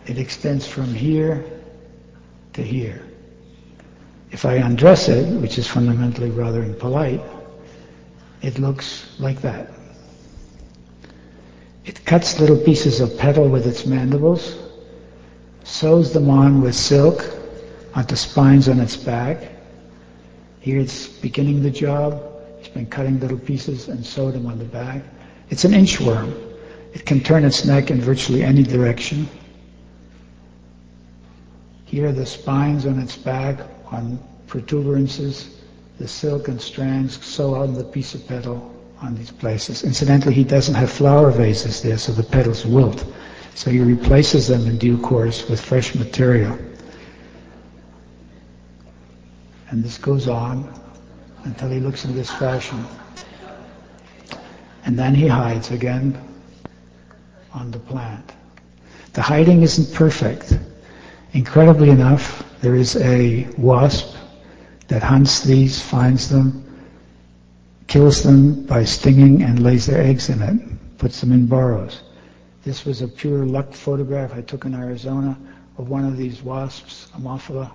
[0.05, 1.43] It extends from here
[2.53, 3.03] to here.
[4.31, 7.21] If I undress it, which is fundamentally rather impolite,
[8.41, 9.71] it looks like that.
[11.85, 14.55] It cuts little pieces of petal with its mandibles,
[15.63, 17.25] sews them on with silk
[17.95, 19.51] onto spines on its back.
[20.59, 22.23] Here it's beginning the job.
[22.59, 25.03] It's been cutting little pieces and sewed them on the back.
[25.49, 26.33] It's an inchworm.
[26.93, 29.27] It can turn its neck in virtually any direction.
[31.85, 33.59] Here are the spines on its back
[33.91, 35.58] on protuberances
[35.99, 39.83] the silk and strands sew on the piece of petal on these places.
[39.83, 43.05] Incidentally, he doesn't have flower vases there, so the petals wilt.
[43.53, 46.57] So he replaces them in due course with fresh material.
[49.69, 50.73] And this goes on
[51.43, 52.85] until he looks in this fashion.
[54.85, 56.17] And then he hides again
[57.53, 58.31] on the plant.
[59.13, 60.57] The hiding isn't perfect.
[61.33, 64.15] Incredibly enough, there is a wasp
[64.89, 66.65] that hunts these, finds them,
[67.87, 72.01] kills them by stinging and lays their eggs in it, puts them in burrows.
[72.63, 75.37] This was a pure luck photograph I took in Arizona
[75.77, 77.71] of one of these wasps, Ammophila,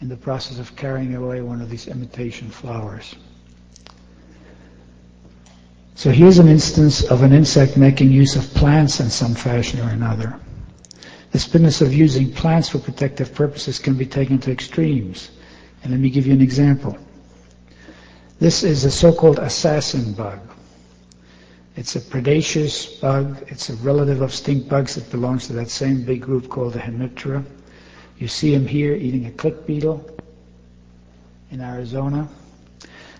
[0.00, 3.16] in the process of carrying away one of these imitation flowers.
[5.96, 9.88] So here's an instance of an insect making use of plants in some fashion or
[9.88, 10.38] another.
[11.32, 15.30] This business of using plants for protective purposes can be taken to extremes.
[15.82, 16.98] And let me give you an example.
[18.40, 20.40] This is a so-called assassin bug.
[21.76, 23.44] It's a predaceous bug.
[23.48, 26.78] It's a relative of stink bugs that belongs to that same big group called the
[26.78, 27.44] Hemiptera.
[28.18, 30.08] You see him here eating a click beetle
[31.50, 32.28] in Arizona.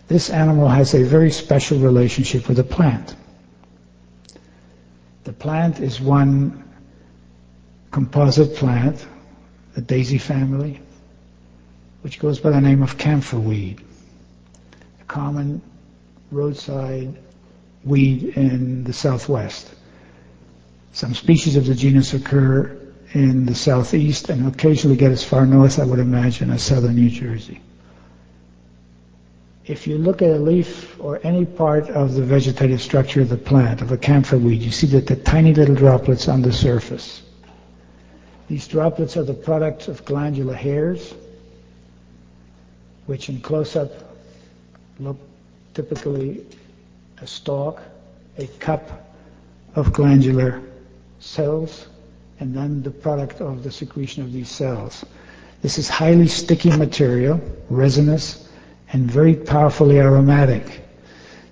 [0.09, 3.15] This animal has a very special relationship with a plant.
[5.25, 6.65] The plant is one
[7.91, 9.07] composite plant,
[9.75, 10.81] the daisy family
[12.09, 13.83] which goes by the name of camphor weed,
[14.99, 15.61] a common
[16.33, 17.15] roadside
[17.85, 19.71] weed in the southwest.
[20.95, 22.75] Some species of the genus occur
[23.13, 27.11] in the southeast and occasionally get as far north, I would imagine, as southern New
[27.11, 27.61] Jersey.
[29.67, 33.37] If you look at a leaf or any part of the vegetative structure of the
[33.37, 37.21] plant, of a camphor weed, you see that the tiny little droplets on the surface.
[38.49, 41.13] These droplets are the product of glandular hairs
[43.09, 43.91] which in close-up
[45.01, 45.17] look
[45.73, 46.45] typically
[47.23, 47.81] a stalk,
[48.37, 49.15] a cup
[49.75, 50.61] of glandular
[51.19, 51.87] cells,
[52.39, 55.07] and then the product of the secretion of these cells.
[55.63, 58.47] This is highly sticky material, resinous,
[58.93, 60.83] and very powerfully aromatic.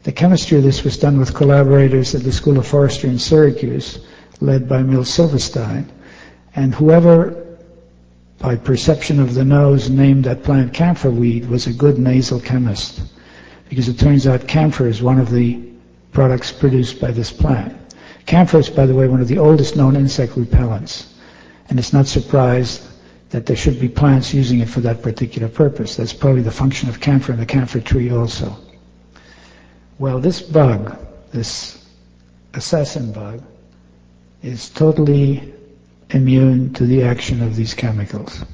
[0.03, 4.07] The chemistry of this was done with collaborators at the School of Forestry in Syracuse,
[4.43, 5.91] led by Mill Silverstein.
[6.55, 7.46] And whoever
[8.39, 13.01] by perception of the nose, named that plant camphor weed, was a good nasal chemist.
[13.69, 15.61] Because it turns out camphor is one of the
[16.13, 17.75] products produced by this plant.
[18.27, 21.07] Camphor is, by the way, one of the oldest known insect repellents.
[21.69, 22.83] And it's not surprised
[23.31, 25.97] that there should be plants using it for that particular purpose.
[25.97, 28.57] That's probably the function of camphor and the camphor tree also.
[29.99, 30.97] Well, this bug,
[31.33, 31.85] this
[32.55, 33.43] assassin bug,
[34.43, 35.53] is totally
[36.17, 38.45] immune to the action of these chemicals.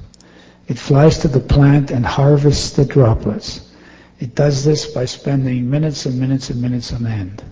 [0.67, 3.71] It flies to the plant and harvests the droplets.
[4.19, 7.43] It does this by spending minutes and minutes and minutes on end.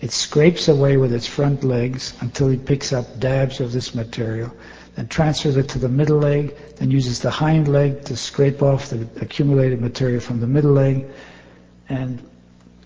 [0.00, 4.54] It scrapes away with its front legs until it picks up dabs of this material,
[4.96, 8.90] then transfers it to the middle leg, then uses the hind leg to scrape off
[8.90, 11.06] the accumulated material from the middle leg,
[11.88, 12.22] and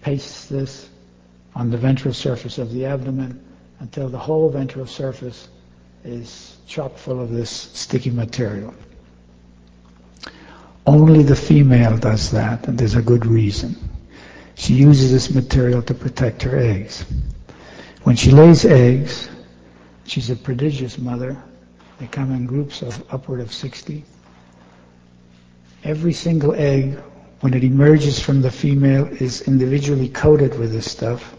[0.03, 0.89] pastes this
[1.55, 3.43] on the ventral surface of the abdomen
[3.81, 5.49] until the whole ventral surface
[6.05, 8.75] is chock full of this sticky material.
[10.87, 13.75] Only the female does that, and there's a good reason.
[14.55, 17.07] She uses this material to protect her eggs.
[18.03, 19.31] When she lays eggs,
[20.05, 21.43] she's a prodigious mother.
[21.99, 24.05] They come in groups of upward of 60.
[25.85, 26.99] Every single egg,
[27.41, 31.35] when it emerges from the female, is individually coated with this stuff,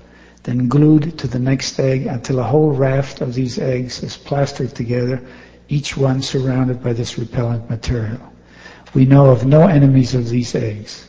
[0.50, 4.74] then glued to the next egg until a whole raft of these eggs is plastered
[4.74, 5.22] together,
[5.68, 8.20] each one surrounded by this repellent material.
[8.95, 11.06] We know of no enemies of these eggs.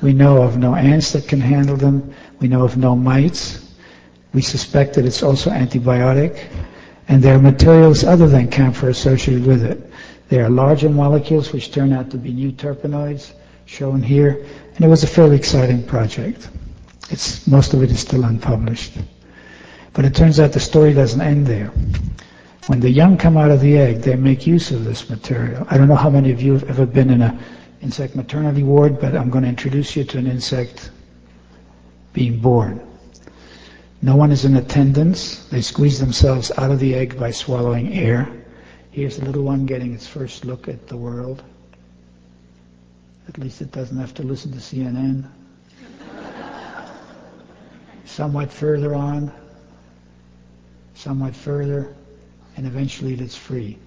[0.00, 2.14] We know of no ants that can handle them.
[2.38, 3.74] We know of no mites.
[4.32, 6.46] We suspect that it's also antibiotic.
[7.08, 9.90] And there are materials other than camphor associated with it.
[10.28, 13.32] There are larger molecules which turn out to be new terpenoids,
[13.66, 14.46] shown here.
[14.76, 16.48] And it was a fairly exciting project.
[17.10, 18.92] It's, most of it is still unpublished.
[19.92, 21.72] But it turns out the story doesn't end there.
[22.68, 25.66] When the young come out of the egg, they make use of this material.
[25.68, 27.38] I don't know how many of you have ever been in an
[27.82, 30.90] insect maternity ward, but I'm going to introduce you to an insect
[32.12, 32.80] being born.
[34.02, 35.44] No one is in attendance.
[35.46, 38.30] They squeeze themselves out of the egg by swallowing air.
[38.92, 41.42] Here's the little one getting its first look at the world.
[43.28, 45.28] At least it doesn't have to listen to CNN.
[48.04, 49.32] Somewhat further on,
[50.94, 51.94] somewhat further,
[52.56, 53.78] and eventually it is free.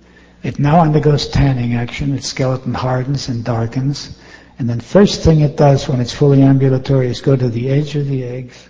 [0.43, 2.13] It now undergoes tanning action.
[2.13, 4.19] Its skeleton hardens and darkens.
[4.59, 7.95] And then first thing it does when it's fully ambulatory is go to the edge
[7.95, 8.69] of the eggs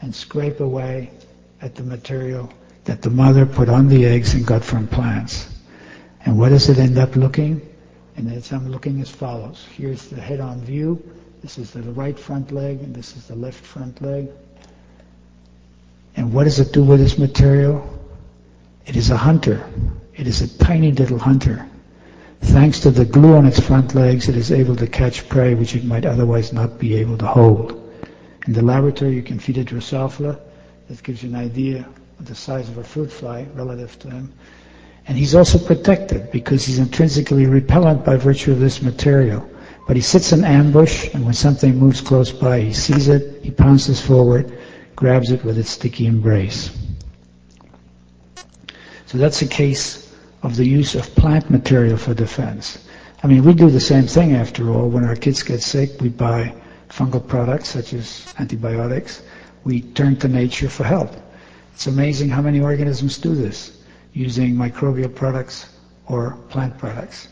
[0.00, 1.10] and scrape away
[1.62, 2.52] at the material
[2.84, 5.48] that the mother put on the eggs and got from plants.
[6.26, 7.60] And what does it end up looking?
[8.16, 9.66] And it's I'm looking as follows.
[9.76, 11.02] Here's the head-on view.
[11.42, 14.28] This is the right front leg, and this is the left front leg.
[16.16, 17.88] And what does it do with this material?
[18.86, 19.64] It is a hunter.
[20.14, 21.68] It is a tiny little hunter.
[22.40, 25.74] Thanks to the glue on its front legs, it is able to catch prey which
[25.74, 27.80] it might otherwise not be able to hold.
[28.46, 30.38] In the laboratory, you can feed it Drosophila.
[30.88, 31.88] That gives you an idea
[32.18, 34.32] of the size of a fruit fly relative to him.
[35.06, 39.48] And he's also protected because he's intrinsically repellent by virtue of this material.
[39.86, 43.50] But he sits in ambush, and when something moves close by, he sees it, he
[43.50, 44.58] pounces forward,
[44.96, 46.76] grabs it with its sticky embrace.
[49.06, 52.78] So that's a case of the use of plant material for defense.
[53.22, 54.88] I mean, we do the same thing after all.
[54.88, 56.54] When our kids get sick, we buy
[56.90, 59.22] fungal products such as antibiotics.
[59.64, 61.10] We turn to nature for help.
[61.72, 63.80] It's amazing how many organisms do this
[64.12, 65.66] using microbial products
[66.06, 67.28] or plant products.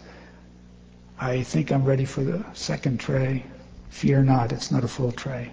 [1.20, 3.44] I think I'm ready for the second tray.
[3.90, 5.52] Fear not, it's not a full tray.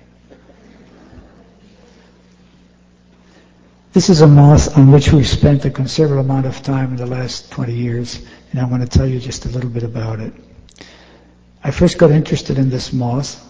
[3.91, 7.07] This is a moth on which we've spent a considerable amount of time in the
[7.07, 10.31] last 20 years, and I want to tell you just a little bit about it.
[11.63, 13.43] I first got interested in this moth,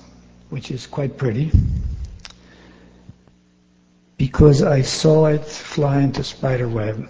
[0.50, 1.52] which is quite pretty,
[4.16, 7.10] because I saw it fly into spider web.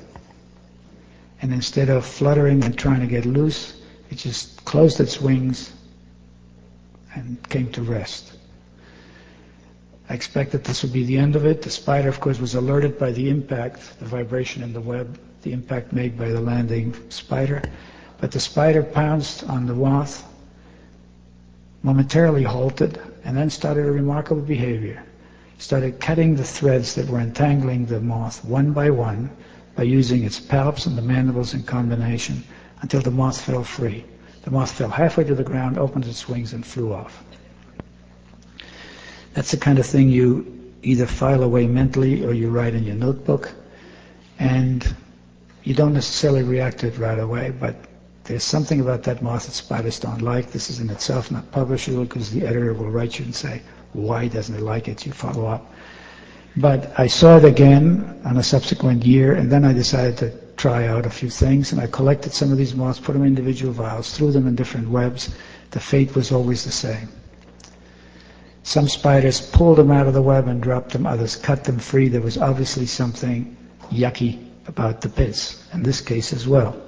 [1.43, 5.71] And instead of fluttering and trying to get loose, it just closed its wings
[7.13, 8.39] and came to rest.
[10.10, 11.62] I expected this would be the end of it.
[11.62, 15.53] The spider, of course, was alerted by the impact, the vibration in the web, the
[15.53, 17.62] impact made by the landing spider.
[18.20, 20.28] But the spider pounced on the moth,
[21.84, 25.03] momentarily halted, and then started a remarkable behavior.
[25.60, 29.30] Started cutting the threads that were entangling the moth one by one
[29.76, 32.43] by using its palps and the mandibles in combination
[32.82, 34.03] until the moth fell free.
[34.41, 37.24] The moth fell halfway to the ground, opened its wings, and flew off.
[39.34, 42.95] That's the kind of thing you either file away mentally or you write in your
[42.95, 43.53] notebook.
[44.39, 44.95] And
[45.63, 47.75] you don't necessarily react to it right away, but
[48.23, 50.51] there's something about that moth that spiders don't like.
[50.51, 53.61] This is in itself not publishable because the editor will write you and say,
[53.93, 55.05] why doesn't it like it?
[55.05, 55.73] You follow up.
[56.55, 60.88] But I saw it again on a subsequent year, and then I decided to try
[60.88, 63.73] out a few things, and I collected some of these moths, put them in individual
[63.73, 65.30] vials, threw them in different webs.
[65.71, 67.09] The fate was always the same.
[68.70, 72.07] Some spiders pulled them out of the web and dropped them, others cut them free.
[72.07, 73.57] There was obviously something
[73.91, 76.80] yucky about the pits, in this case as well.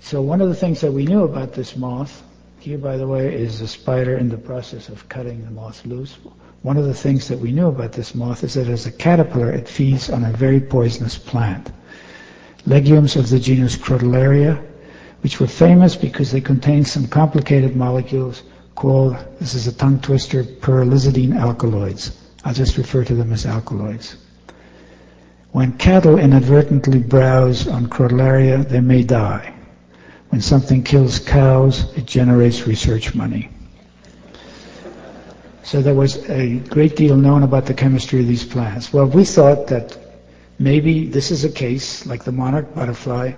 [0.00, 2.22] So one of the things that we knew about this moth,
[2.58, 6.16] here by the way is a spider in the process of cutting the moth loose.
[6.62, 9.52] One of the things that we knew about this moth is that as a caterpillar
[9.52, 11.70] it feeds on a very poisonous plant.
[12.64, 14.58] Legumes of the genus Crotalaria,
[15.20, 18.42] which were famous because they contained some complicated molecules
[18.82, 22.18] called, this is a tongue twister, pyrrolizidine alkaloids.
[22.44, 24.16] I'll just refer to them as alkaloids.
[25.52, 29.54] When cattle inadvertently browse on Crotalaria, they may die.
[30.30, 33.50] When something kills cows, it generates research money.
[35.62, 38.92] So there was a great deal known about the chemistry of these plants.
[38.92, 39.96] Well, we thought that
[40.58, 43.34] maybe this is a case, like the monarch butterfly,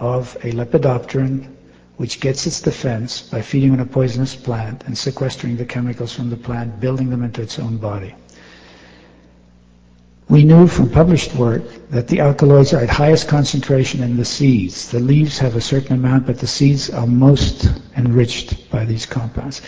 [0.00, 1.53] of a lepidopteran
[1.96, 6.30] which gets its defense by feeding on a poisonous plant and sequestering the chemicals from
[6.30, 8.14] the plant, building them into its own body.
[10.28, 14.90] We knew from published work that the alkaloids are at highest concentration in the seeds.
[14.90, 19.60] The leaves have a certain amount, but the seeds are most enriched by these compounds.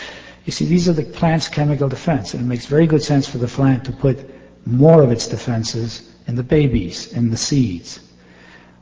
[0.45, 3.37] You see, these are the plant's chemical defense, and it makes very good sense for
[3.37, 4.17] the plant to put
[4.65, 7.99] more of its defenses in the babies, in the seeds.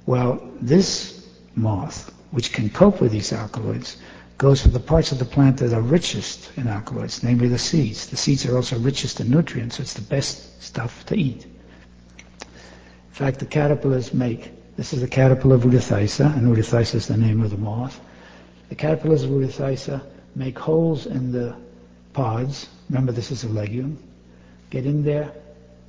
[0.05, 3.95] Well, this moth, which can cope with these alkaloids,
[4.38, 8.07] goes for the parts of the plant that are richest in alkaloids, namely the seeds.
[8.07, 11.45] The seeds are also richest in nutrients, so it's the best stuff to eat.
[11.45, 17.15] In fact, the caterpillars make, this is the caterpillar of Utetheisa, and Utetheisa is the
[17.15, 18.01] name of the moth.
[18.67, 20.01] The caterpillars of Utetheisa
[20.36, 21.55] make holes in the
[22.11, 22.67] pods.
[22.89, 23.97] Remember, this is a legume.
[24.71, 25.31] Get in there,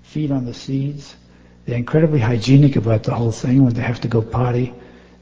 [0.02, 1.16] feed on the seeds.
[1.64, 3.64] They're incredibly hygienic about the whole thing.
[3.64, 4.72] When they have to go potty,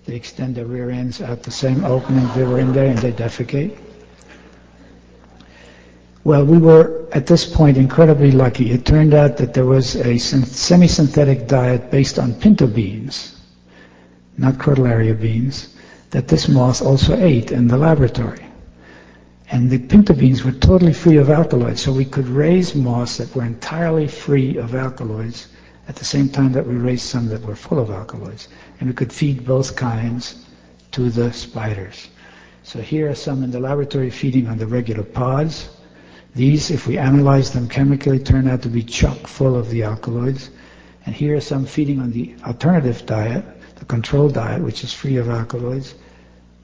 [0.04, 3.12] they extend their rear ends out the same opening they were in there and they
[3.12, 3.76] defecate.
[6.24, 8.70] Well, we were at this point incredibly lucky.
[8.70, 13.38] It turned out that there was a semi-synthetic diet based on pinto beans,
[14.38, 15.74] not crotalaria beans,
[16.10, 18.44] that this moth also ate in the laboratory.
[19.50, 23.34] And the pinto beans were totally free of alkaloids, so we could raise moths that
[23.34, 25.48] were entirely free of alkaloids
[25.88, 28.48] at the same time that we raised some that were full of alkaloids.
[28.80, 30.44] And we could feed both kinds
[30.92, 32.08] to the spiders.
[32.62, 35.68] So here are some in the laboratory feeding on the regular pods.
[36.34, 40.50] These, if we analyze them chemically, turn out to be chock full of the alkaloids.
[41.04, 43.44] And here are some feeding on the alternative diet,
[43.76, 45.94] the control diet, which is free of alkaloids.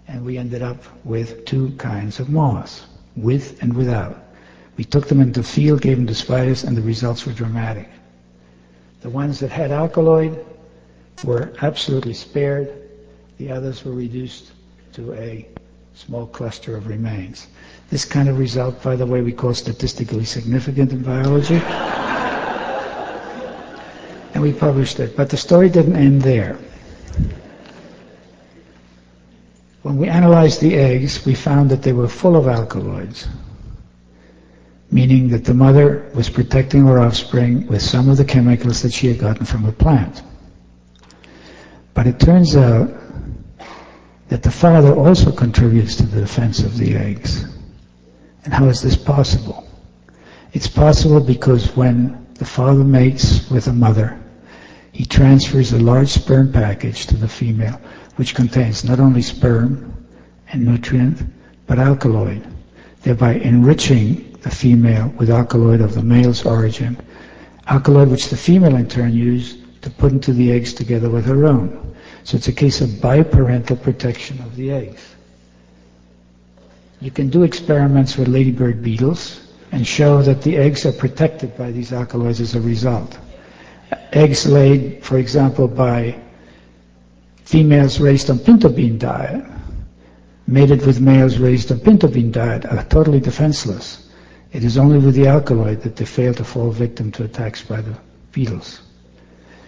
[0.08, 4.16] And we ended up with two kinds of moths, with and without.
[4.76, 7.88] We took them into the field, gave them to spiders, and the results were dramatic.
[9.01, 10.44] The ones that had alkaloid
[11.24, 12.70] were absolutely spared.
[13.38, 14.53] The others were reduced
[14.92, 15.46] to a
[15.94, 17.46] small cluster of remains.
[17.90, 21.55] This kind of result, by the way, we call statistically significant in biology.
[24.34, 25.16] and we published it.
[25.16, 26.59] But the story didn't end there.
[29.82, 33.26] When we analyzed the eggs, we found that they were full of alkaloids,
[34.91, 39.07] meaning that the mother was protecting her offspring with some of the chemicals that she
[39.07, 40.22] had gotten from a plant.
[41.95, 42.91] But it turns out
[44.28, 47.45] that the father also contributes to the defense of the eggs.
[48.45, 49.68] And how is this possible?
[50.53, 54.18] It's possible because when the father mates with a mother,
[54.93, 57.80] he transfers a large sperm package to the female,
[58.16, 60.07] which contains not only sperm
[60.49, 61.22] and nutrient,
[61.66, 62.45] but alkaloid,
[63.03, 66.97] thereby enriching the female with alkaloid of the male's origin,
[67.66, 71.47] alkaloid which the female in turn used to put into the eggs together with her
[71.47, 71.95] own.
[72.24, 75.03] So it's a case of biparental protection of the eggs.
[77.01, 79.41] You can do experiments with ladybird beetles
[79.72, 83.18] and show that the eggs are protected by these alkaloids as a result.
[84.12, 86.20] Eggs laid, for example, by
[87.45, 89.45] females raised on pinto bean diet,
[90.47, 94.09] mated with males raised on pinto bean diet, are totally defenseless.
[94.53, 97.80] It is only with the alkaloid that they fail to fall victim to attacks by
[97.80, 97.96] the
[98.32, 98.80] beetles.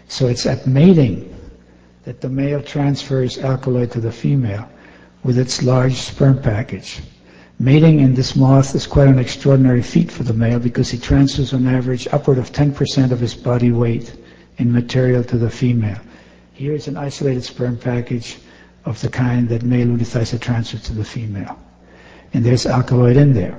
[0.09, 1.35] So it's at mating
[2.05, 4.69] that the male transfers alkaloid to the female
[5.23, 7.01] with its large sperm package.
[7.61, 11.55] Mating in this moth is quite an extraordinary feat for the male because he transfers
[11.55, 14.13] on average upward of 10% of his body weight
[14.59, 15.99] in material to the female.
[16.55, 18.39] Here is an isolated sperm package
[18.85, 21.57] of the kind that male Utetheisa transfers to the female.
[22.35, 23.57] And there's alkaloid in there.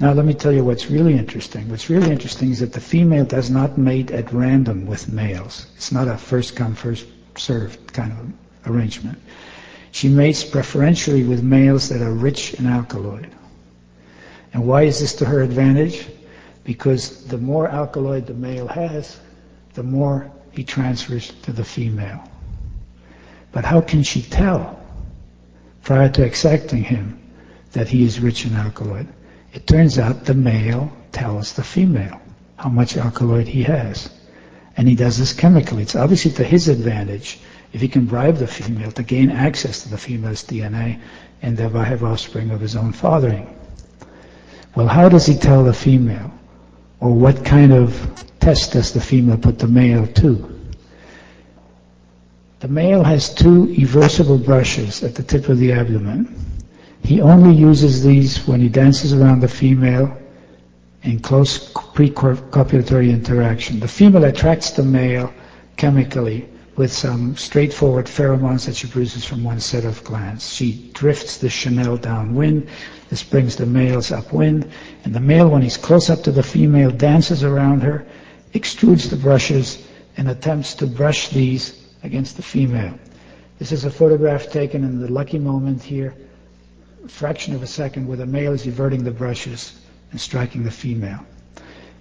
[0.00, 1.68] Now let me tell you what's really interesting.
[1.68, 5.66] What's really interesting is that the female does not mate at random with males.
[5.76, 9.18] It's not a first come, first served kind of arrangement.
[9.92, 13.30] She mates preferentially with males that are rich in alkaloid.
[14.52, 16.06] And why is this to her advantage?
[16.64, 19.20] Because the more alkaloid the male has,
[19.74, 22.28] the more he transfers to the female.
[23.52, 24.80] But how can she tell
[25.82, 27.20] prior to accepting him
[27.72, 29.06] that he is rich in alkaloid?
[29.54, 32.20] It turns out the male tells the female
[32.56, 34.10] how much alkaloid he has.
[34.76, 35.82] And he does this chemically.
[35.82, 37.38] It's obviously to his advantage
[37.72, 41.00] if he can bribe the female to gain access to the female's DNA
[41.40, 43.56] and thereby have offspring of his own fathering.
[44.74, 46.32] Well, how does he tell the female?
[46.98, 50.50] Or what kind of test does the female put the male to?
[52.58, 56.53] The male has two eversible brushes at the tip of the abdomen.
[57.04, 60.16] He only uses these when he dances around the female
[61.02, 63.78] in close pre-copulatory interaction.
[63.78, 65.30] The female attracts the male
[65.76, 70.50] chemically with some straightforward pheromones that she produces from one set of glands.
[70.50, 72.68] She drifts the Chanel downwind.
[73.10, 74.70] This brings the males upwind.
[75.04, 78.06] And the male, when he's close up to the female, dances around her,
[78.54, 79.86] extrudes the brushes,
[80.16, 82.98] and attempts to brush these against the female.
[83.58, 86.14] This is a photograph taken in the lucky moment here,
[87.08, 89.78] fraction of a second, where the male is everting the brushes
[90.10, 91.20] and striking the female.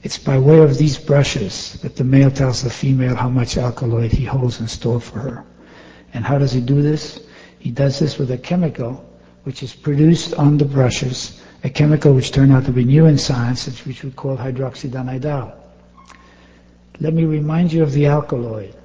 [0.03, 4.11] It's by way of these brushes that the male tells the female how much alkaloid
[4.11, 5.45] he holds in store for her.
[6.13, 7.25] And how does he do this?
[7.59, 9.09] He does this with a chemical
[9.43, 13.17] which is produced on the brushes, a chemical which turned out to be new in
[13.17, 15.53] science, which we call hydroxydanaidal.
[16.99, 18.75] Let me remind you of the alkaloid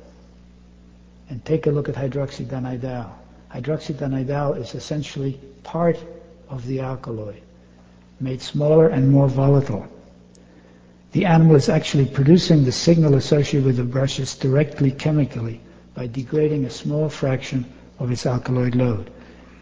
[1.28, 3.10] and take a look at hydroxydanaidal.
[3.54, 5.98] Hydroxydanaidal is essentially part
[6.48, 7.42] of the alkaloid,
[8.20, 9.88] made smaller and more volatile
[11.12, 15.60] the animal is actually producing the signal associated with the brushes directly chemically
[15.94, 17.64] by degrading a small fraction
[17.98, 19.10] of its alkaloid load.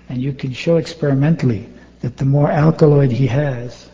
[0.09, 1.69] And you can show experimentally
[2.01, 3.89] that the more alkaloid he has,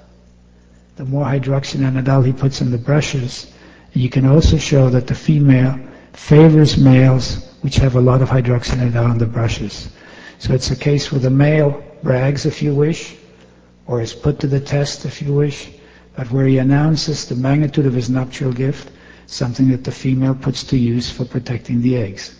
[0.96, 3.52] the more hydroxydanaidal he puts in the brushes.
[3.92, 5.78] And you can also show that the female
[6.14, 9.88] favors males which have a lot of hydroxydanaidal in on the brushes.
[10.38, 13.16] So it's a case where the male brags, if you wish,
[13.86, 15.70] or is put to the test, if you wish,
[16.16, 18.90] but where he announces the magnitude of his nuptial gift,
[19.26, 22.34] something that the female puts to use for protecting the eggs.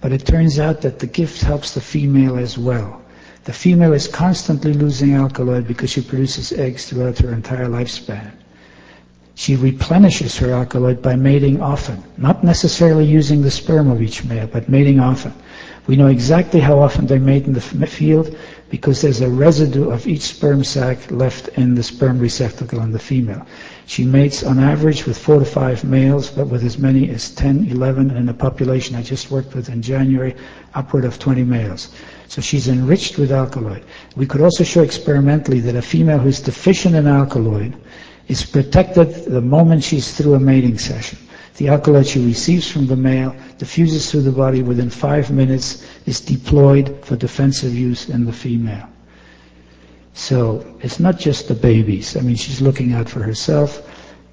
[0.00, 3.02] But it turns out that the gift helps the female as well.
[3.44, 8.32] The female is constantly losing alkaloid because she produces eggs throughout her entire lifespan.
[9.42, 14.46] She replenishes her alkaloid by mating often, not necessarily using the sperm of each male,
[14.46, 15.32] but mating often.
[15.86, 18.36] We know exactly how often they mate in the field
[18.68, 22.98] because there's a residue of each sperm sac left in the sperm receptacle in the
[22.98, 23.46] female.
[23.86, 27.64] She mates on average with four to five males, but with as many as 10,
[27.70, 30.36] 11, and in a population I just worked with in January,
[30.74, 31.88] upward of 20 males.
[32.28, 33.84] So she's enriched with alkaloid.
[34.16, 37.74] We could also show experimentally that a female who's deficient in alkaloid
[38.30, 41.18] is protected the moment she's through a mating session.
[41.56, 46.20] The alkaloid she receives from the male diffuses through the body within five minutes, is
[46.20, 48.88] deployed for defensive use in the female.
[50.14, 52.16] So it's not just the babies.
[52.16, 53.82] I mean, she's looking out for herself.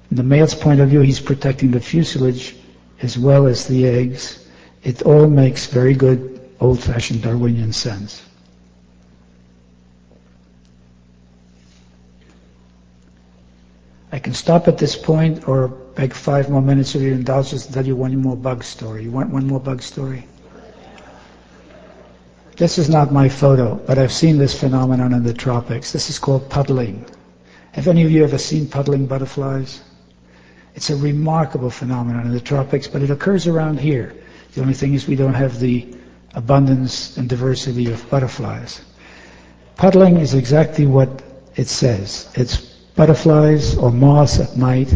[0.06, 2.54] From the male's point of view, he's protecting the fuselage
[3.02, 4.46] as well as the eggs.
[4.84, 8.22] It all makes very good old-fashioned Darwinian sense.
[14.10, 17.74] I can stop at this point or beg five more minutes of your indulgence and
[17.74, 19.02] tell you one more bug story.
[19.02, 20.26] You want one more bug story?
[22.56, 25.92] This is not my photo, but I've seen this phenomenon in the tropics.
[25.92, 27.04] This is called puddling.
[27.72, 29.80] Have any of you ever seen puddling butterflies?
[30.74, 34.14] It's a remarkable phenomenon in the tropics, but it occurs around here.
[34.54, 35.94] The only thing is we don't have the
[36.34, 38.80] abundance and diversity of butterflies.
[39.76, 41.22] Puddling is exactly what
[41.54, 42.28] it says.
[42.34, 42.67] It's
[42.98, 44.92] butterflies or moths at night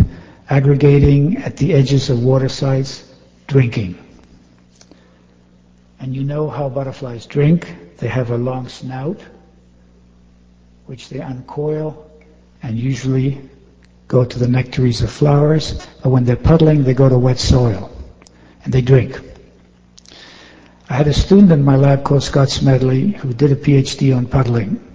[0.50, 3.08] aggregating at the edges of water sites,
[3.46, 3.96] drinking.
[6.00, 7.72] And you know how butterflies drink.
[7.98, 9.20] They have a long snout,
[10.86, 12.10] which they uncoil
[12.60, 13.40] and usually
[14.08, 15.86] go to the nectaries of flowers.
[16.02, 17.88] But when they're puddling, they go to wet soil
[18.64, 19.20] and they drink.
[20.90, 24.26] I had a student in my lab called Scott Smedley who did a PhD on
[24.26, 24.91] puddling.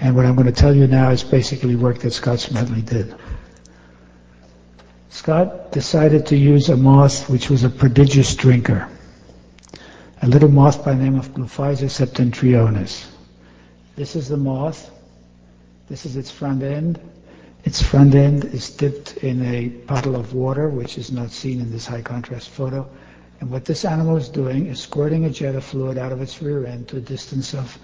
[0.00, 3.14] And what I'm going to tell you now is basically work that Scott Smedley did.
[5.10, 8.88] Scott decided to use a moth which was a prodigious drinker.
[10.22, 13.06] A little moth by name of Gluphisia septentrionis.
[13.96, 14.90] This is the moth.
[15.88, 17.00] This is its front end.
[17.64, 21.70] Its front end is dipped in a puddle of water, which is not seen in
[21.72, 22.88] this high contrast photo.
[23.40, 26.40] And what this animal is doing is squirting a jet of fluid out of its
[26.40, 27.78] rear end to a distance of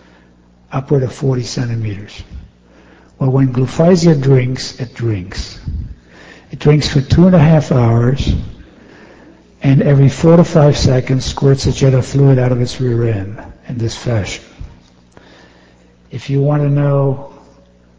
[0.74, 2.22] upward of 40 centimeters.
[3.18, 5.60] Well, when Gluphisia drinks, it drinks.
[6.50, 8.34] It drinks for two and a half hours,
[9.62, 13.04] and every four to five seconds squirts a jet of fluid out of its rear
[13.04, 14.44] end in this fashion.
[16.10, 17.32] If you want to know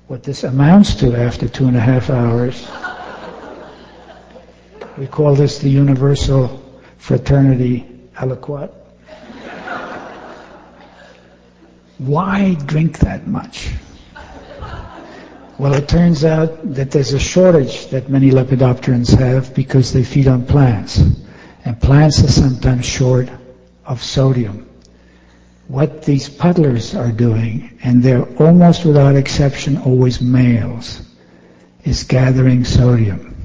[0.07, 2.67] what this amounts to after two and a half hours,
[4.97, 6.61] we call this the universal
[6.97, 7.85] fraternity
[8.17, 8.84] aliquot.
[11.97, 13.69] Why drink that much?
[15.57, 20.27] Well, it turns out that there's a shortage that many lepidopterans have because they feed
[20.27, 21.01] on plants.
[21.63, 23.29] And plants are sometimes short
[23.85, 24.69] of sodium.
[25.69, 31.01] What these puddlers are doing, and they're almost without exception always males,
[31.85, 33.35] is gathering sodium.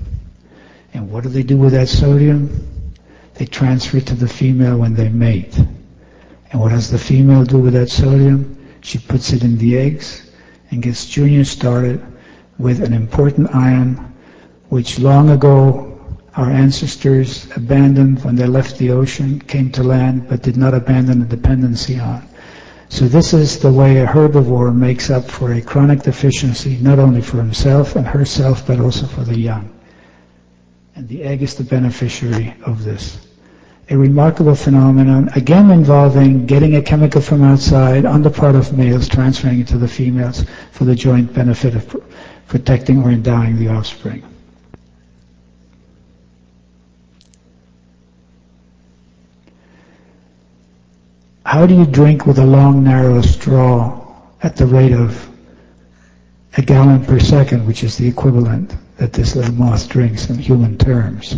[0.93, 2.67] And what do they do with that sodium?
[3.35, 5.57] They transfer it to the female when they mate.
[6.51, 8.57] And what does the female do with that sodium?
[8.81, 10.31] She puts it in the eggs
[10.71, 12.05] and gets Junior started
[12.59, 14.15] with an important ion
[14.69, 15.87] which long ago
[16.37, 21.23] our ancestors abandoned when they left the ocean, came to land, but did not abandon
[21.23, 22.27] a dependency on.
[22.89, 27.21] So this is the way a herbivore makes up for a chronic deficiency, not only
[27.21, 29.71] for himself and herself, but also for the young.
[30.95, 33.30] And the egg is the beneficiary of this.
[33.93, 39.09] A remarkable phenomenon, again involving getting a chemical from outside on the part of males,
[39.09, 42.01] transferring it to the females for the joint benefit of
[42.47, 44.23] protecting or endowing the offspring.
[51.45, 54.07] How do you drink with a long, narrow straw
[54.41, 55.29] at the rate of
[56.57, 60.79] a gallon per second, which is the equivalent that this little moth drinks in human
[60.79, 61.35] terms?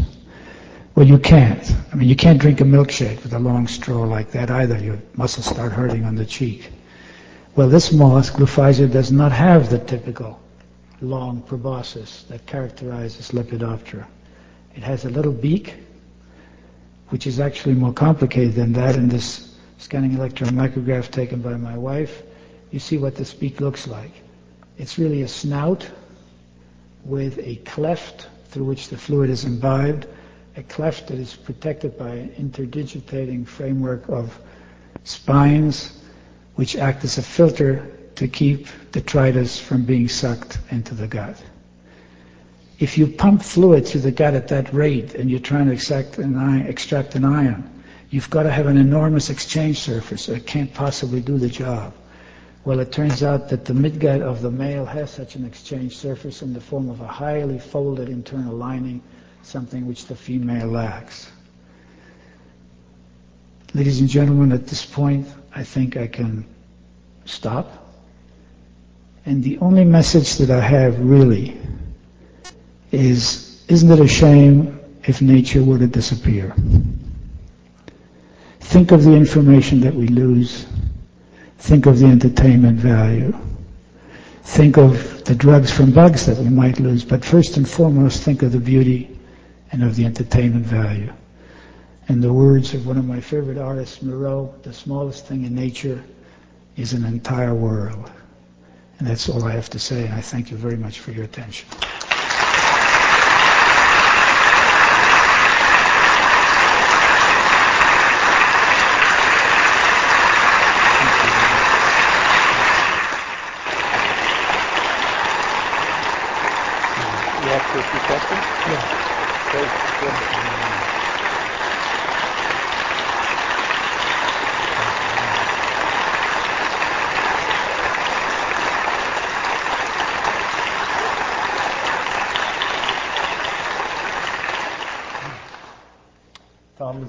[0.94, 1.74] Well, you can't.
[1.90, 4.76] I mean, you can't drink a milkshake with a long straw like that either.
[4.76, 6.70] Your muscles start hurting on the cheek.
[7.56, 10.38] Well, this moth, Gluphisia, does not have the typical
[11.00, 14.06] long proboscis that characterizes Lepidoptera.
[14.76, 15.74] It has a little beak,
[17.08, 21.76] which is actually more complicated than that in this scanning electron micrograph taken by my
[21.76, 22.22] wife,
[22.70, 24.12] you see what the beak looks like.
[24.78, 25.88] It's really a snout
[27.04, 30.06] with a cleft through which the fluid is imbibed,
[30.56, 34.38] a cleft that is protected by an interdigitating framework of
[35.04, 36.00] spines
[36.54, 41.42] which act as a filter to keep detritus from being sucked into the gut.
[42.78, 46.18] If you pump fluid through the gut at that rate and you're trying to extract
[46.18, 47.72] an ion, extract an ion
[48.12, 51.94] You've got to have an enormous exchange surface it can't possibly do the job.
[52.62, 56.42] Well, it turns out that the midgut of the male has such an exchange surface
[56.42, 59.00] in the form of a highly folded internal lining,
[59.42, 61.30] something which the female lacks.
[63.74, 66.44] Ladies and gentlemen, at this point, I think I can
[67.24, 67.78] stop.
[69.24, 71.56] And the only message that I have really
[72.90, 76.54] is, isn't it a shame if nature were to disappear?
[78.60, 80.66] Think of the information that we lose.
[81.58, 83.36] Think of the entertainment value.
[84.42, 87.04] Think of the drugs from bugs that we might lose.
[87.04, 89.11] But first and foremost, think of the beauty
[89.72, 91.12] and of the entertainment value.
[92.08, 96.04] In the words of one of my favorite artists, Moreau, the smallest thing in nature
[96.76, 98.10] is an entire world.
[98.98, 100.04] And that's all I have to say.
[100.04, 101.68] And I thank you very much for your attention.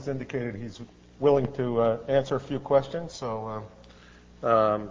[0.03, 0.81] Has indicated he's
[1.19, 3.13] willing to uh, answer a few questions.
[3.13, 3.63] So
[4.43, 4.89] uh, um,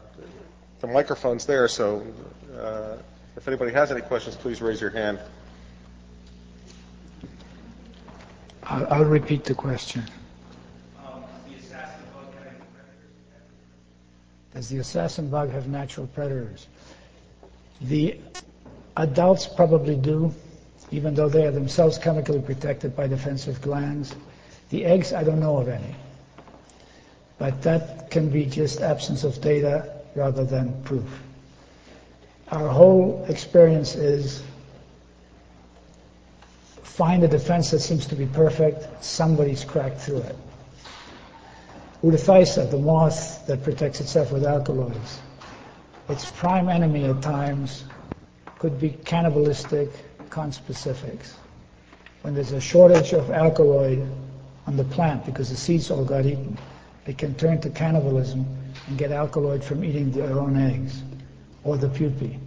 [0.80, 1.68] the microphone's there.
[1.68, 2.06] So
[2.58, 2.96] uh,
[3.36, 5.18] if anybody has any questions, please raise your hand.
[8.64, 10.04] I'll, I'll repeat the question.
[14.54, 16.66] Does the assassin bug have natural predators?
[17.80, 18.18] The
[18.96, 20.34] adults probably do,
[20.90, 24.14] even though they are themselves chemically protected by defensive glands.
[24.68, 25.94] The eggs, I don't know of any.
[27.38, 31.08] But that can be just absence of data rather than proof.
[32.48, 34.42] Our whole experience is
[36.82, 40.36] find a defense that seems to be perfect, somebody's cracked through it.
[42.02, 45.20] Utetheisa, the moth that protects itself with alkaloids,
[46.08, 47.84] its prime enemy at times
[48.58, 49.90] could be cannibalistic
[50.28, 51.34] conspecifics.
[52.22, 54.06] When there's a shortage of alkaloid
[54.66, 56.58] on the plant because the seeds all got eaten,
[57.04, 58.46] they can turn to cannibalism
[58.88, 61.02] and get alkaloid from eating their own eggs
[61.64, 62.38] or the pupae.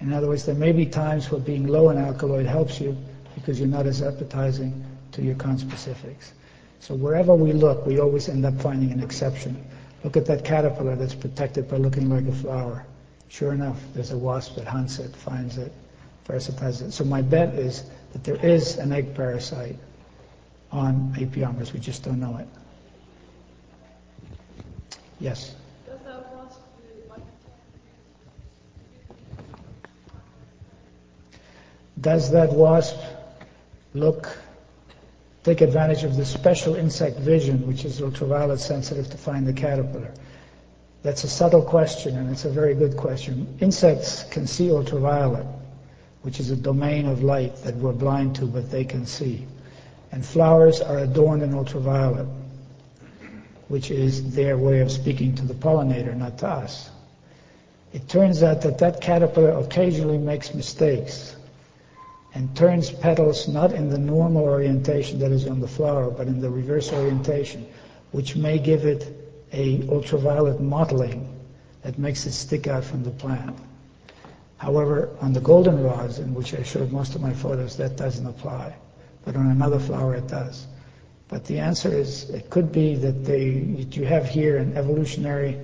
[0.00, 2.96] In other words, there may be times where being low in alkaloid helps you
[3.40, 6.32] because you're not as appetizing to your conspecifics.
[6.80, 9.64] So wherever we look, we always end up finding an exception.
[10.04, 12.84] Look at that caterpillar that's protected by looking like a flower.
[13.28, 15.72] Sure enough, there's a wasp that hunts it, finds it,
[16.26, 16.92] parasitizes it.
[16.92, 19.76] So my bet is that there is an egg parasite
[20.70, 21.72] on Apiomerus.
[21.72, 22.48] We just don't know it.
[25.20, 25.54] Yes?
[32.00, 32.96] Does that wasp
[33.98, 34.36] look,
[35.44, 40.12] take advantage of the special insect vision, which is ultraviolet sensitive to find the caterpillar?
[41.02, 43.56] That's a subtle question, and it's a very good question.
[43.60, 45.46] Insects can see ultraviolet,
[46.22, 49.46] which is a domain of light that we're blind to, but they can see.
[50.10, 52.26] And flowers are adorned in ultraviolet,
[53.68, 56.90] which is their way of speaking to the pollinator, not to us.
[57.92, 61.36] It turns out that that caterpillar occasionally makes mistakes
[62.34, 66.40] and turns petals not in the normal orientation that is on the flower, but in
[66.40, 67.66] the reverse orientation,
[68.12, 69.14] which may give it
[69.52, 71.34] a ultraviolet mottling
[71.82, 73.56] that makes it stick out from the plant.
[74.58, 78.74] However, on the goldenrods, in which I showed most of my photos, that doesn't apply.
[79.24, 80.66] But on another flower, it does.
[81.28, 85.58] But the answer is, it could be that they, that you have here an evolutionary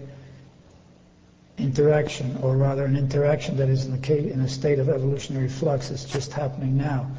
[1.59, 5.90] interaction, or rather an interaction that is in a, in a state of evolutionary flux.
[5.90, 7.11] It's just happening now,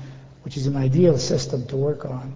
[0.44, 2.34] which is an ideal system to work on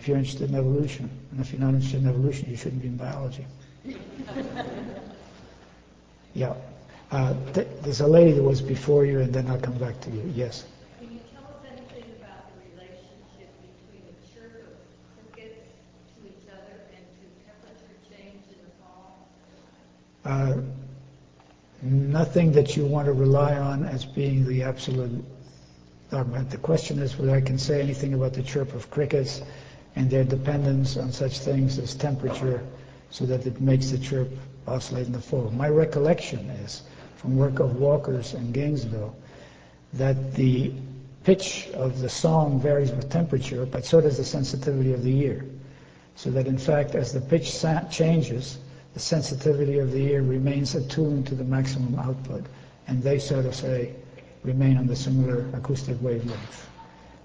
[0.00, 1.10] if you're interested in evolution.
[1.30, 3.46] And if you're not interested in evolution, you shouldn't be in biology.
[6.34, 6.54] yeah.
[7.12, 10.10] Uh, th- there's a lady that was before you, and then I'll come back to
[10.10, 10.22] you.
[10.34, 10.64] Yes.
[10.98, 15.68] Can you tell us anything about the relationship between the chirp of crickets
[16.16, 19.28] to each other and to temperature change in the fall?
[20.24, 20.62] Uh,
[21.82, 25.24] nothing that you want to rely on as being the absolute
[26.10, 26.44] dogma.
[26.44, 29.42] The question is whether I can say anything about the chirp of crickets
[29.96, 32.62] and their dependence on such things as temperature
[33.10, 34.28] so that it makes the chirp
[34.66, 35.50] oscillate in the fall.
[35.50, 36.82] My recollection is
[37.16, 39.16] from work of Walkers and Gainesville
[39.94, 40.72] that the
[41.24, 45.44] pitch of the song varies with temperature, but so does the sensitivity of the ear.
[46.16, 48.58] So that in fact, as the pitch changes,
[48.94, 52.44] the sensitivity of the ear remains attuned to the maximum output,
[52.86, 53.94] and they sort of say
[54.42, 56.68] remain on the similar acoustic wavelength.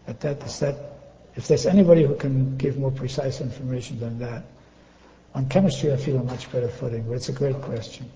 [0.05, 0.91] But that is that.
[1.35, 4.45] If there's anybody who can give more precise information than that,
[5.33, 7.03] on chemistry I feel a much better footing.
[7.03, 8.09] But it's a great question.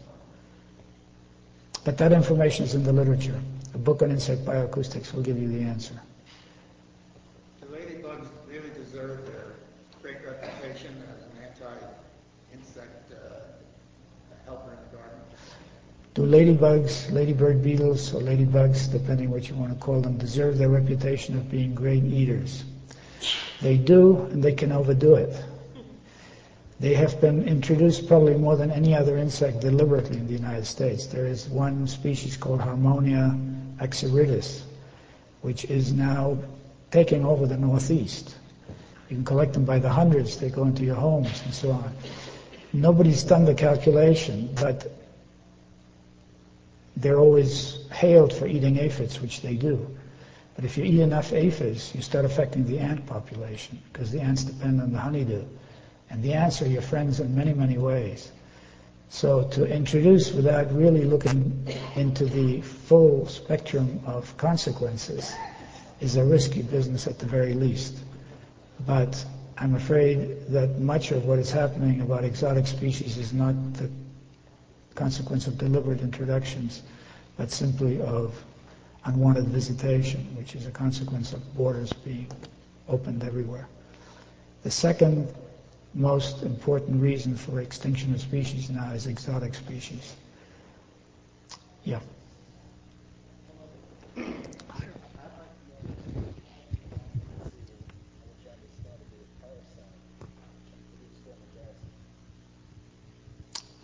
[1.83, 3.39] But that information is in the literature.
[3.73, 5.99] A book on insect bioacoustics will give you the answer.
[7.61, 9.55] Do ladybugs really deserve their
[10.01, 13.39] great reputation as an anti-insect uh,
[14.45, 15.19] helper in the garden?
[16.15, 20.69] Do ladybugs, ladybird beetles, or ladybugs, depending what you want to call them, deserve their
[20.69, 22.63] reputation of being great eaters?
[23.61, 25.35] They do, and they can overdo it.
[26.79, 31.07] They have been introduced probably more than any other insect deliberately in the United States.
[31.07, 33.37] There is one species called Harmonia
[33.79, 34.61] axyridis,
[35.41, 36.37] which is now
[36.89, 38.35] taking over the Northeast.
[39.09, 40.37] You can collect them by the hundreds.
[40.37, 41.93] They go into your homes and so on.
[42.71, 44.91] Nobody's done the calculation, but
[46.99, 49.95] they're always hailed for eating aphids, which they do.
[50.55, 54.43] But if you eat enough aphids, you start affecting the ant population because the ants
[54.43, 55.43] depend on the honeydew.
[56.09, 58.31] And the ants are your friends in many, many ways.
[59.09, 65.31] So to introduce without really looking into the full spectrum of consequences
[66.01, 67.97] is a risky business at the very least.
[68.85, 69.23] But
[69.57, 73.89] I'm afraid that much of what is happening about exotic species is not the
[74.99, 76.83] consequence of deliberate introductions,
[77.37, 78.35] but simply of
[79.05, 82.27] unwanted visitation, which is a consequence of borders being
[82.89, 83.67] opened everywhere.
[84.63, 85.33] The second
[85.93, 90.15] most important reason for extinction of species now is exotic species.
[91.85, 92.01] Yeah.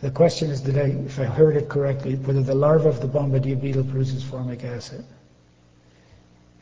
[0.06, 3.08] The question is, did I, if I heard it correctly, whether the larva of the
[3.08, 5.04] bombardier beetle produces formic acid.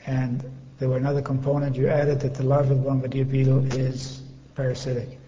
[0.06, 4.22] And there were another component you added that the larva of bombardier beetle is
[4.56, 5.20] parasitic.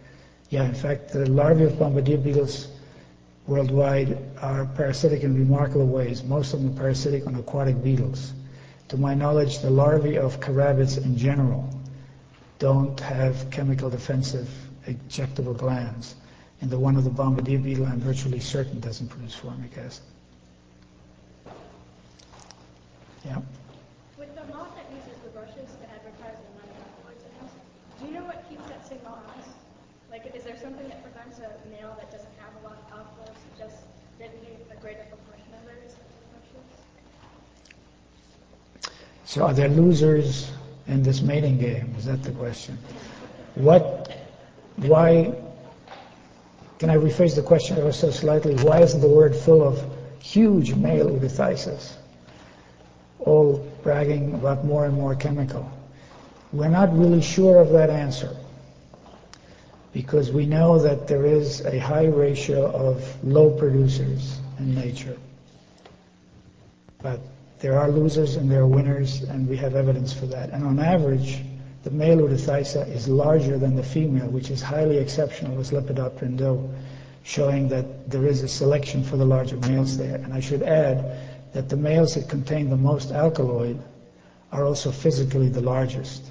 [0.49, 2.69] Yeah, in fact, the larvae of bombardier beetles
[3.47, 6.23] worldwide are parasitic in remarkable ways.
[6.23, 8.31] Most of them are parasitic on aquatic beetles.
[8.87, 11.69] To my knowledge, the larvae of carabids in general
[12.59, 14.49] don't have chemical defensive
[14.87, 16.15] ejectable glands.
[16.61, 20.03] And the one of the bombardier beetle, I'm virtually certain doesn't produce formic acid.
[23.25, 23.41] Yeah.
[24.17, 27.51] With the moth that uses the brushes to advertise the non signals,
[27.99, 29.35] do you know what keeps that signal on?
[30.11, 33.25] Like, is there something that prevents a male that doesn't have a lot of alpha
[33.25, 33.83] from just
[34.17, 34.39] getting
[34.71, 35.95] a greater proportion of those
[36.31, 36.63] brushes?
[39.25, 40.51] So are there losers
[40.87, 41.93] in this mating game?
[41.97, 42.77] Is that the question?
[43.55, 44.15] What,
[44.77, 45.33] why,
[46.85, 48.53] can I rephrase the question ever so slightly?
[48.63, 49.83] Why isn't the word full of
[50.19, 51.93] huge male Utetheisas,
[53.17, 55.67] all bragging about more and more chemical?
[56.53, 58.37] We're not really sure of that answer
[59.93, 65.17] because we know that there is a high ratio of low producers in nature.
[67.01, 67.19] But
[67.61, 70.51] there are losers and there are winners, and we have evidence for that.
[70.51, 71.41] And on average,
[71.85, 76.73] the male Utetheisa is larger than the female, which is highly exceptional as Lepidoptera indo,
[77.21, 80.15] showing that there is a selection for the larger males there.
[80.15, 81.19] And I should add
[81.53, 83.79] that the males that contain the most alkaloid
[84.51, 86.23] are also physically the largest.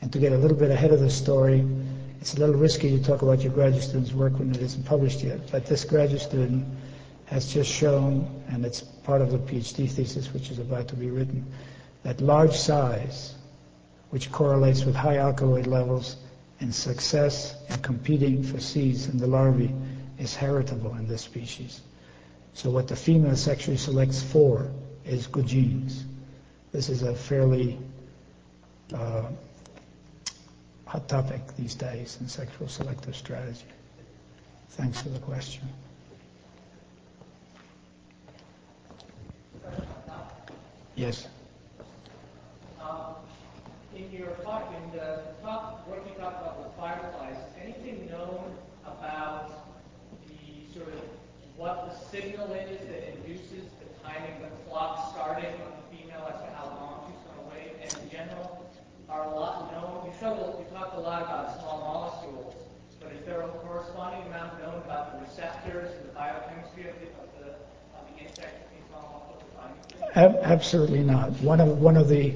[0.00, 1.66] And to get a little bit ahead of the story,
[2.20, 5.24] it's a little risky to talk about your graduate student's work when it isn't published
[5.24, 6.64] yet, but this graduate student
[7.24, 11.10] has just shown, and it's part of the PhD thesis which is about to be
[11.10, 11.44] written,
[12.04, 13.34] that large size
[14.10, 16.16] which correlates with high alkaloid levels
[16.60, 19.72] and success in competing for seeds in the larvae
[20.18, 21.80] is heritable in this species.
[22.54, 24.70] So what the female sexually selects for
[25.04, 26.04] is good genes.
[26.72, 27.78] This is a fairly
[28.92, 29.24] uh,
[30.86, 33.64] hot topic these days in sexual selective strategy.
[34.70, 35.68] Thanks for the question.
[40.96, 41.28] Yes.
[43.98, 48.54] In your talk, in the talk, what you talked about with fireflies, anything known
[48.86, 49.50] about
[50.30, 51.02] the sort of
[51.56, 56.38] what the signal is that induces the timing the clock starting on the female as
[56.38, 57.74] to how long she's going to wait?
[57.82, 58.70] And in general,
[59.10, 60.06] are a lot known?
[60.06, 62.54] You, showed, you talked a lot about small molecules,
[63.00, 67.08] but is there a corresponding amount known about the receptors and the biochemistry of the,
[67.18, 67.50] of the,
[67.98, 68.68] of the insect?
[70.14, 71.30] Absolutely not.
[71.42, 72.32] One of one of the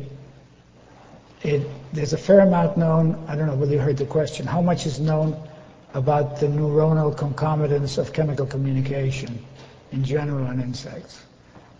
[1.44, 3.24] it, there's a fair amount known.
[3.28, 4.46] I don't know whether you heard the question.
[4.46, 5.36] How much is known
[5.94, 9.44] about the neuronal concomitants of chemical communication
[9.90, 11.20] in general in insects?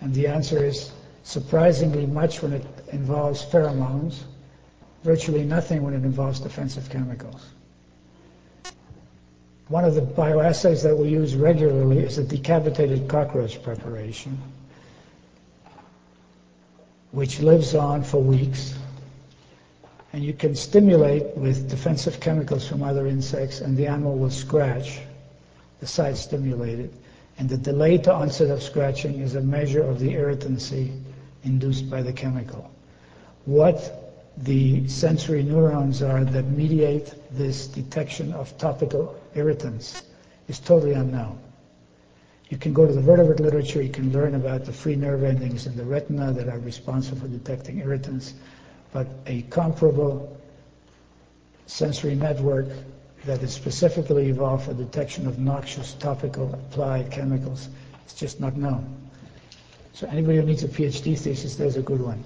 [0.00, 0.90] And the answer is
[1.22, 4.24] surprisingly much when it involves pheromones,
[5.04, 7.46] virtually nothing when it involves defensive chemicals.
[9.68, 14.38] One of the bioassays that we use regularly is a decapitated cockroach preparation,
[17.12, 18.74] which lives on for weeks
[20.12, 25.00] and you can stimulate with defensive chemicals from other insects, and the animal will scratch
[25.80, 26.92] the site stimulated.
[27.38, 30.92] And the delay to onset of scratching is a measure of the irritancy
[31.44, 32.70] induced by the chemical.
[33.46, 40.02] What the sensory neurons are that mediate this detection of topical irritants
[40.48, 41.38] is totally unknown.
[42.50, 45.66] You can go to the vertebrate literature, you can learn about the free nerve endings
[45.66, 48.34] in the retina that are responsible for detecting irritants
[48.92, 50.38] but a comparable
[51.66, 52.66] sensory network
[53.24, 57.68] that is specifically evolved for detection of noxious topical applied chemicals
[58.06, 58.84] is just not known.
[59.94, 62.22] So anybody who needs a PhD thesis, there's a good one.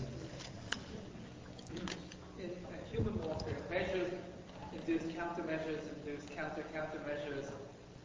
[2.39, 2.51] In
[2.91, 4.13] human warfare, measures
[4.87, 5.81] countermeasures,
[6.35, 7.51] counter-countermeasures,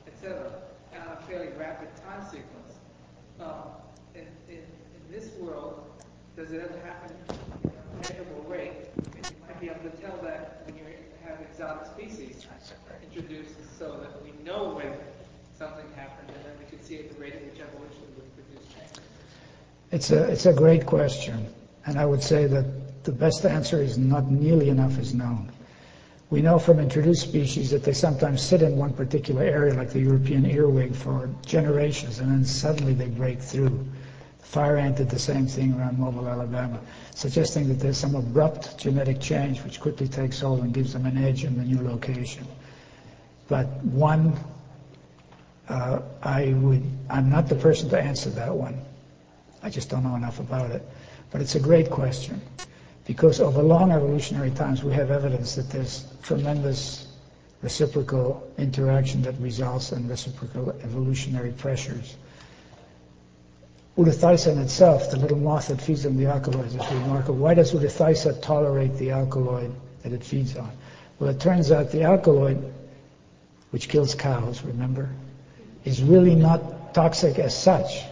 [0.07, 0.51] etc.,
[0.93, 2.80] and a fairly rapid time sequence.
[3.39, 3.72] Um,
[4.16, 4.28] in
[5.09, 5.84] this world,
[6.36, 7.41] does it ever happen
[8.02, 8.74] measurable rate,
[9.16, 10.84] and you might be able to tell that when you
[11.24, 12.45] have exotic species
[13.14, 14.93] introduced so that we know when
[15.58, 18.68] something happened, and then we can see at the rate at which evolution would produce
[18.74, 19.06] change.
[19.91, 21.47] It's a, it's a great question,
[21.86, 25.52] and I would say that the best answer is not nearly enough is known.
[26.30, 29.99] We know from introduced species that they sometimes sit in one particular area, like the
[29.99, 33.86] European earwig, for generations, and then suddenly they break through.
[34.42, 36.80] Fire ant did the same thing around Mobile, Alabama,
[37.16, 41.18] suggesting that there's some abrupt genetic change which quickly takes hold and gives them an
[41.18, 42.46] edge in the new location.
[43.48, 44.38] But one,
[45.70, 48.82] uh, I would, I'm not the person to answer that one.
[49.64, 50.82] I just don't know enough about it.
[51.32, 52.42] But it's a great question
[53.06, 57.08] because over long evolutionary times we have evidence that there's tremendous
[57.62, 62.16] reciprocal interaction that results in reciprocal evolutionary pressures
[63.98, 67.39] Utetheisa itself, the little moth that feeds on the alkaloids, is remarkable.
[67.39, 69.74] Why does Utetheisa tolerate the alkaloid
[70.04, 70.72] that it feeds on?
[71.20, 72.74] Well, it turns out the alkaloid,
[73.72, 75.10] which kills cows, remember,
[75.84, 78.04] is really not toxic as such.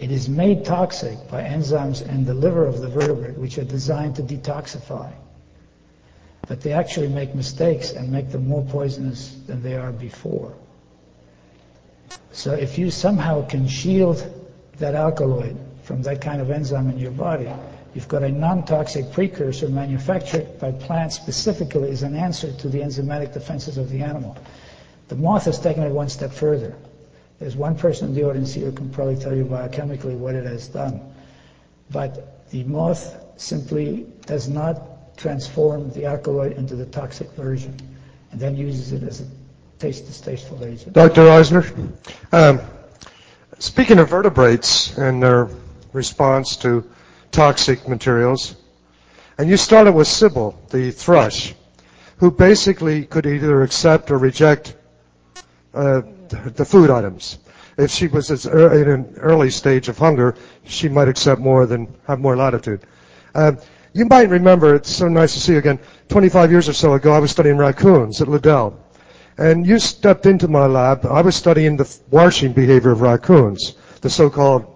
[0.00, 4.16] It is made toxic by enzymes in the liver of the vertebrate, which are designed
[4.16, 5.12] to detoxify.
[6.48, 10.54] But they actually make mistakes and make them more poisonous than they are before.
[12.32, 14.24] So if you somehow can shield
[14.78, 17.48] that alkaloid from that kind of enzyme in your body,
[17.94, 23.32] you've got a non-toxic precursor manufactured by plants specifically as an answer to the enzymatic
[23.32, 24.36] defenses of the animal.
[25.08, 26.76] The moth has taken it one step further.
[27.38, 30.44] There's one person in the audience here who can probably tell you biochemically what it
[30.44, 31.00] has done.
[31.90, 37.76] But the moth simply does not transform the alkaloid into the toxic version
[38.30, 39.24] and then uses it as a
[39.78, 40.92] taste distasteful agent.
[40.92, 41.28] Dr.
[41.28, 41.64] Eisner,
[42.32, 42.60] um,
[43.58, 45.48] speaking of vertebrates and their
[45.92, 46.88] response to
[47.30, 48.56] toxic materials,
[49.36, 51.54] and you started with Sybil, the thrush,
[52.18, 54.76] who basically could either accept or reject
[55.74, 57.38] uh, the food items.
[57.76, 60.34] If she was in an early stage of hunger,
[60.64, 62.80] she might accept more than have more latitude.
[63.34, 63.58] Um,
[63.92, 65.78] you might remember, it's so nice to see you again,
[66.08, 68.78] 25 years or so ago, I was studying raccoons at Liddell.
[69.38, 71.06] And you stepped into my lab.
[71.06, 74.66] I was studying the washing behavior of raccoons, the so-called,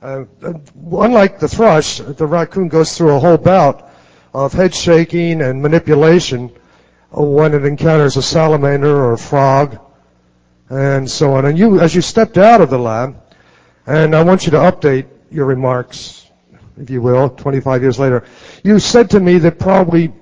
[0.00, 3.90] uh, unlike the thrush, the raccoon goes through a whole bout
[4.32, 6.50] of head shaking and manipulation
[7.10, 9.78] when it encounters a salamander or a frog
[10.70, 11.44] and so on.
[11.44, 13.20] And you, as you stepped out of the lab,
[13.86, 16.26] and I want you to update your remarks,
[16.78, 18.24] if you will, 25 years later,
[18.62, 20.12] you said to me that probably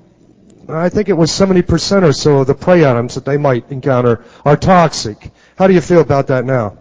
[0.69, 4.25] I think it was 70% or so of the prey items that they might encounter
[4.45, 5.31] are toxic.
[5.57, 6.79] How do you feel about that now?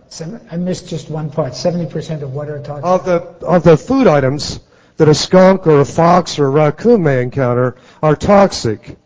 [0.51, 1.53] I missed just one part.
[1.53, 2.85] 70% of what are toxic?
[2.85, 4.59] Of the, of the food items
[4.97, 8.97] that a skunk or a fox or a raccoon may encounter are toxic.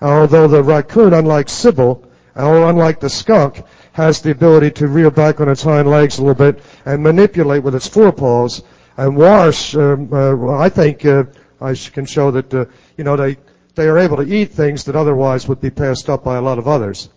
[0.00, 2.04] Although the raccoon, unlike Sybil,
[2.34, 3.62] or unlike the skunk,
[3.92, 7.62] has the ability to rear back on its hind legs a little bit and manipulate
[7.62, 8.62] with its forepaws
[8.96, 9.76] and wash.
[9.76, 11.24] Um, uh, I think uh,
[11.60, 12.64] I can show that uh,
[12.96, 13.36] you know they
[13.74, 16.58] they are able to eat things that otherwise would be passed up by a lot
[16.58, 17.08] of others.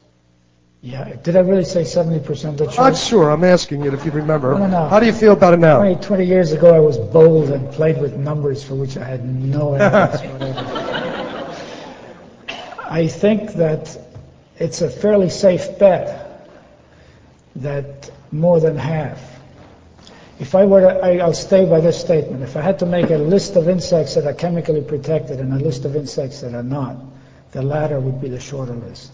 [0.81, 3.31] Yeah, did I really say 70% of Not sure.
[3.31, 4.53] I'm asking you if you remember.
[4.53, 4.87] No, no, no.
[4.87, 5.77] How do you feel about it now?
[5.77, 9.25] 20, 20 years ago, I was bold and played with numbers for which I had
[9.25, 11.55] no evidence whatever.
[12.87, 13.97] I think that
[14.59, 16.51] it's a fairly safe bet
[17.55, 19.19] that more than half
[20.39, 22.43] if I were to, I, will stay by this statement.
[22.43, 25.57] If I had to make a list of insects that are chemically protected and a
[25.57, 26.97] list of insects that are not,
[27.51, 29.13] the latter would be the shorter list.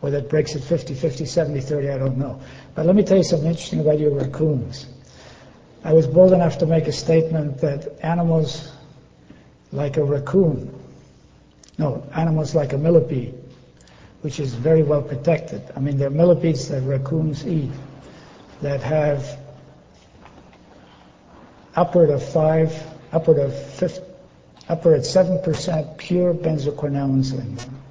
[0.00, 2.40] Whether it breaks at 50, 50, 70, 30, I don't know.
[2.74, 4.86] But let me tell you something interesting about your raccoons.
[5.82, 8.72] I was bold enough to make a statement that animals
[9.72, 10.72] like a raccoon,
[11.78, 13.34] no, animals like a millipede,
[14.22, 15.62] which is very well protected.
[15.74, 17.70] I mean, there are millipedes that raccoons eat
[18.62, 19.38] that have
[21.76, 22.74] upward of five,
[23.12, 24.00] upward of fifth,
[24.68, 27.82] upward at seven percent pure benzoquinones in them.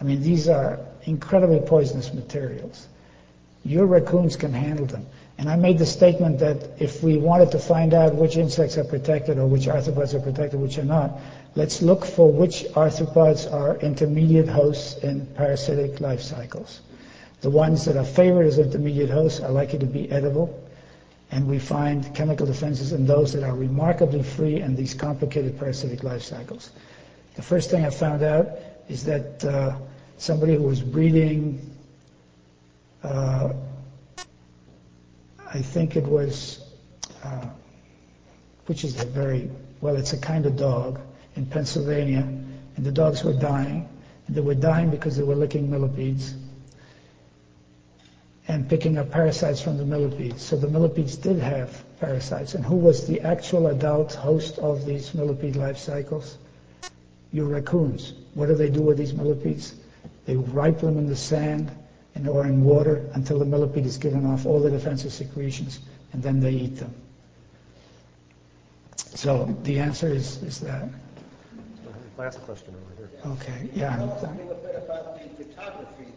[0.00, 2.88] I mean, these are incredibly poisonous materials.
[3.64, 5.06] Your raccoons can handle them.
[5.36, 8.84] And I made the statement that if we wanted to find out which insects are
[8.84, 11.18] protected or which arthropods are protected, which are not,
[11.54, 16.80] let's look for which arthropods are intermediate hosts in parasitic life cycles.
[17.42, 20.58] The ones that are favored as intermediate hosts are likely to be edible
[21.30, 26.02] and we find chemical defenses in those that are remarkably free in these complicated parasitic
[26.02, 26.70] life cycles.
[27.36, 28.50] The first thing I found out
[28.88, 29.76] is that uh,
[30.18, 31.74] somebody who was breeding,
[33.04, 33.52] uh,
[35.52, 36.60] I think it was,
[37.22, 37.46] uh,
[38.66, 39.50] which is a very,
[39.80, 41.00] well, it's a kind of dog
[41.36, 43.88] in Pennsylvania, and the dogs were dying,
[44.26, 46.34] and they were dying because they were licking millipedes
[48.50, 50.42] and picking up parasites from the millipedes.
[50.42, 52.54] So the millipedes did have parasites.
[52.54, 56.36] And who was the actual adult host of these millipede life cycles?
[57.32, 58.14] Your raccoons.
[58.34, 59.76] What do they do with these millipedes?
[60.26, 61.70] They ripen them in the sand
[62.16, 65.78] and or in water until the millipede is given off all the defensive secretions,
[66.12, 66.92] and then they eat them.
[68.96, 70.88] So the answer is, is that.
[72.18, 73.32] Last question over here.
[73.32, 73.96] Okay, yeah.
[73.96, 76.09] Tell us a little bit about the photography that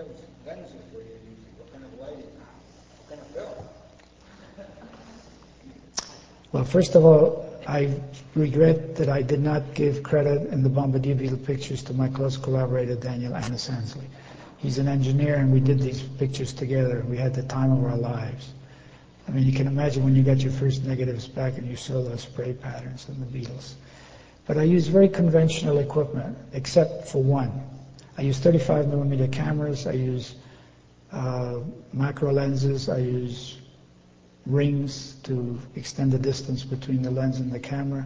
[0.00, 1.52] kind of lenses were you using?
[1.58, 2.30] What kind of lighting?
[2.96, 4.66] What kind of film?
[6.52, 8.00] Well, first of all, I
[8.34, 12.36] regret that I did not give credit in the Bombardier Beetle pictures to my close
[12.36, 14.06] collaborator, Daniel Aneshansley.
[14.58, 17.04] He's an engineer, and we did these pictures together.
[17.08, 18.52] We had the time of our lives.
[19.28, 22.02] I mean, you can imagine when you got your first negatives back and you saw
[22.02, 23.76] those spray patterns in the beetles.
[24.46, 27.79] But I use very conventional equipment, except for one.
[28.20, 29.86] I use 35 millimeter cameras.
[29.86, 30.34] I use
[31.10, 31.60] uh,
[31.94, 32.90] macro lenses.
[32.90, 33.56] I use
[34.44, 38.04] rings to extend the distance between the lens and the camera.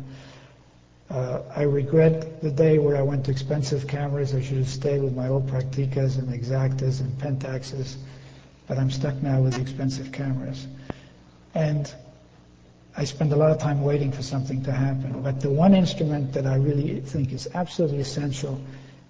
[1.10, 4.36] Uh, I regret the day where I went to expensive cameras.
[4.36, 7.96] I should have stayed with my old Prakticas and Exaktas and Pentaxes,
[8.68, 10.68] but I'm stuck now with expensive cameras.
[11.56, 11.92] And
[12.96, 15.22] I spend a lot of time waiting for something to happen.
[15.22, 18.60] But the one instrument that I really think is absolutely essential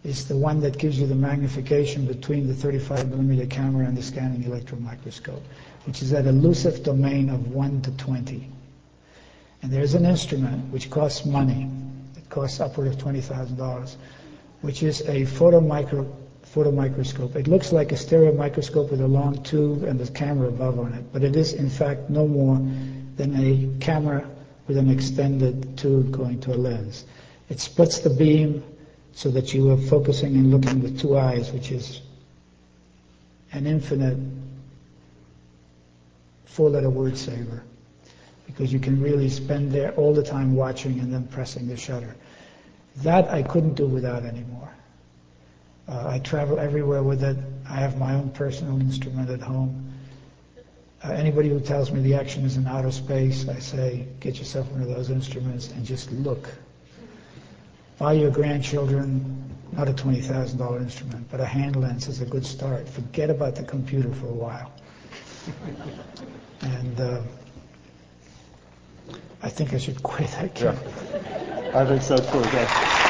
[0.05, 4.03] is the one that gives you the magnification between the 35 millimeter camera and the
[4.03, 5.43] scanning electron microscope,
[5.87, 8.51] which is that elusive domain of 1 to 20.
[9.63, 11.71] And there's an instrument which costs money.
[12.17, 13.97] It costs upward of $20,000,
[14.61, 16.07] which is a photomicro,
[16.55, 17.35] photomicroscope.
[17.35, 20.93] It looks like a stereo microscope with a long tube and the camera above on
[20.93, 22.57] it, but it is in fact no more
[23.17, 24.29] than a camera
[24.69, 27.07] with an extended tube going to a lens.
[27.49, 28.63] It splits the beam
[29.15, 32.01] so that you are focusing and looking with two eyes, which is
[33.53, 34.19] an infinite
[36.47, 37.63] four-letter word saver
[38.47, 42.15] because you can really spend there all the time watching and then pressing the shutter.
[42.99, 44.69] That I couldn't do without anymore.
[45.89, 47.37] Uh, I travel everywhere with it.
[47.69, 49.93] I have my own personal instrument at home.
[51.03, 54.71] Uh, anybody who tells me the action is in outer space, I say, get yourself
[54.71, 56.49] one of those instruments and just look.
[57.99, 59.45] Buy your grandchildren
[59.77, 62.89] not a $20,000 instrument, but a hand lens is a good start.
[62.89, 64.73] Forget about the computer for a while.
[66.61, 67.21] and uh,
[69.43, 70.39] I think I should quit.
[70.41, 70.79] I can't.
[71.75, 73.04] I think so too.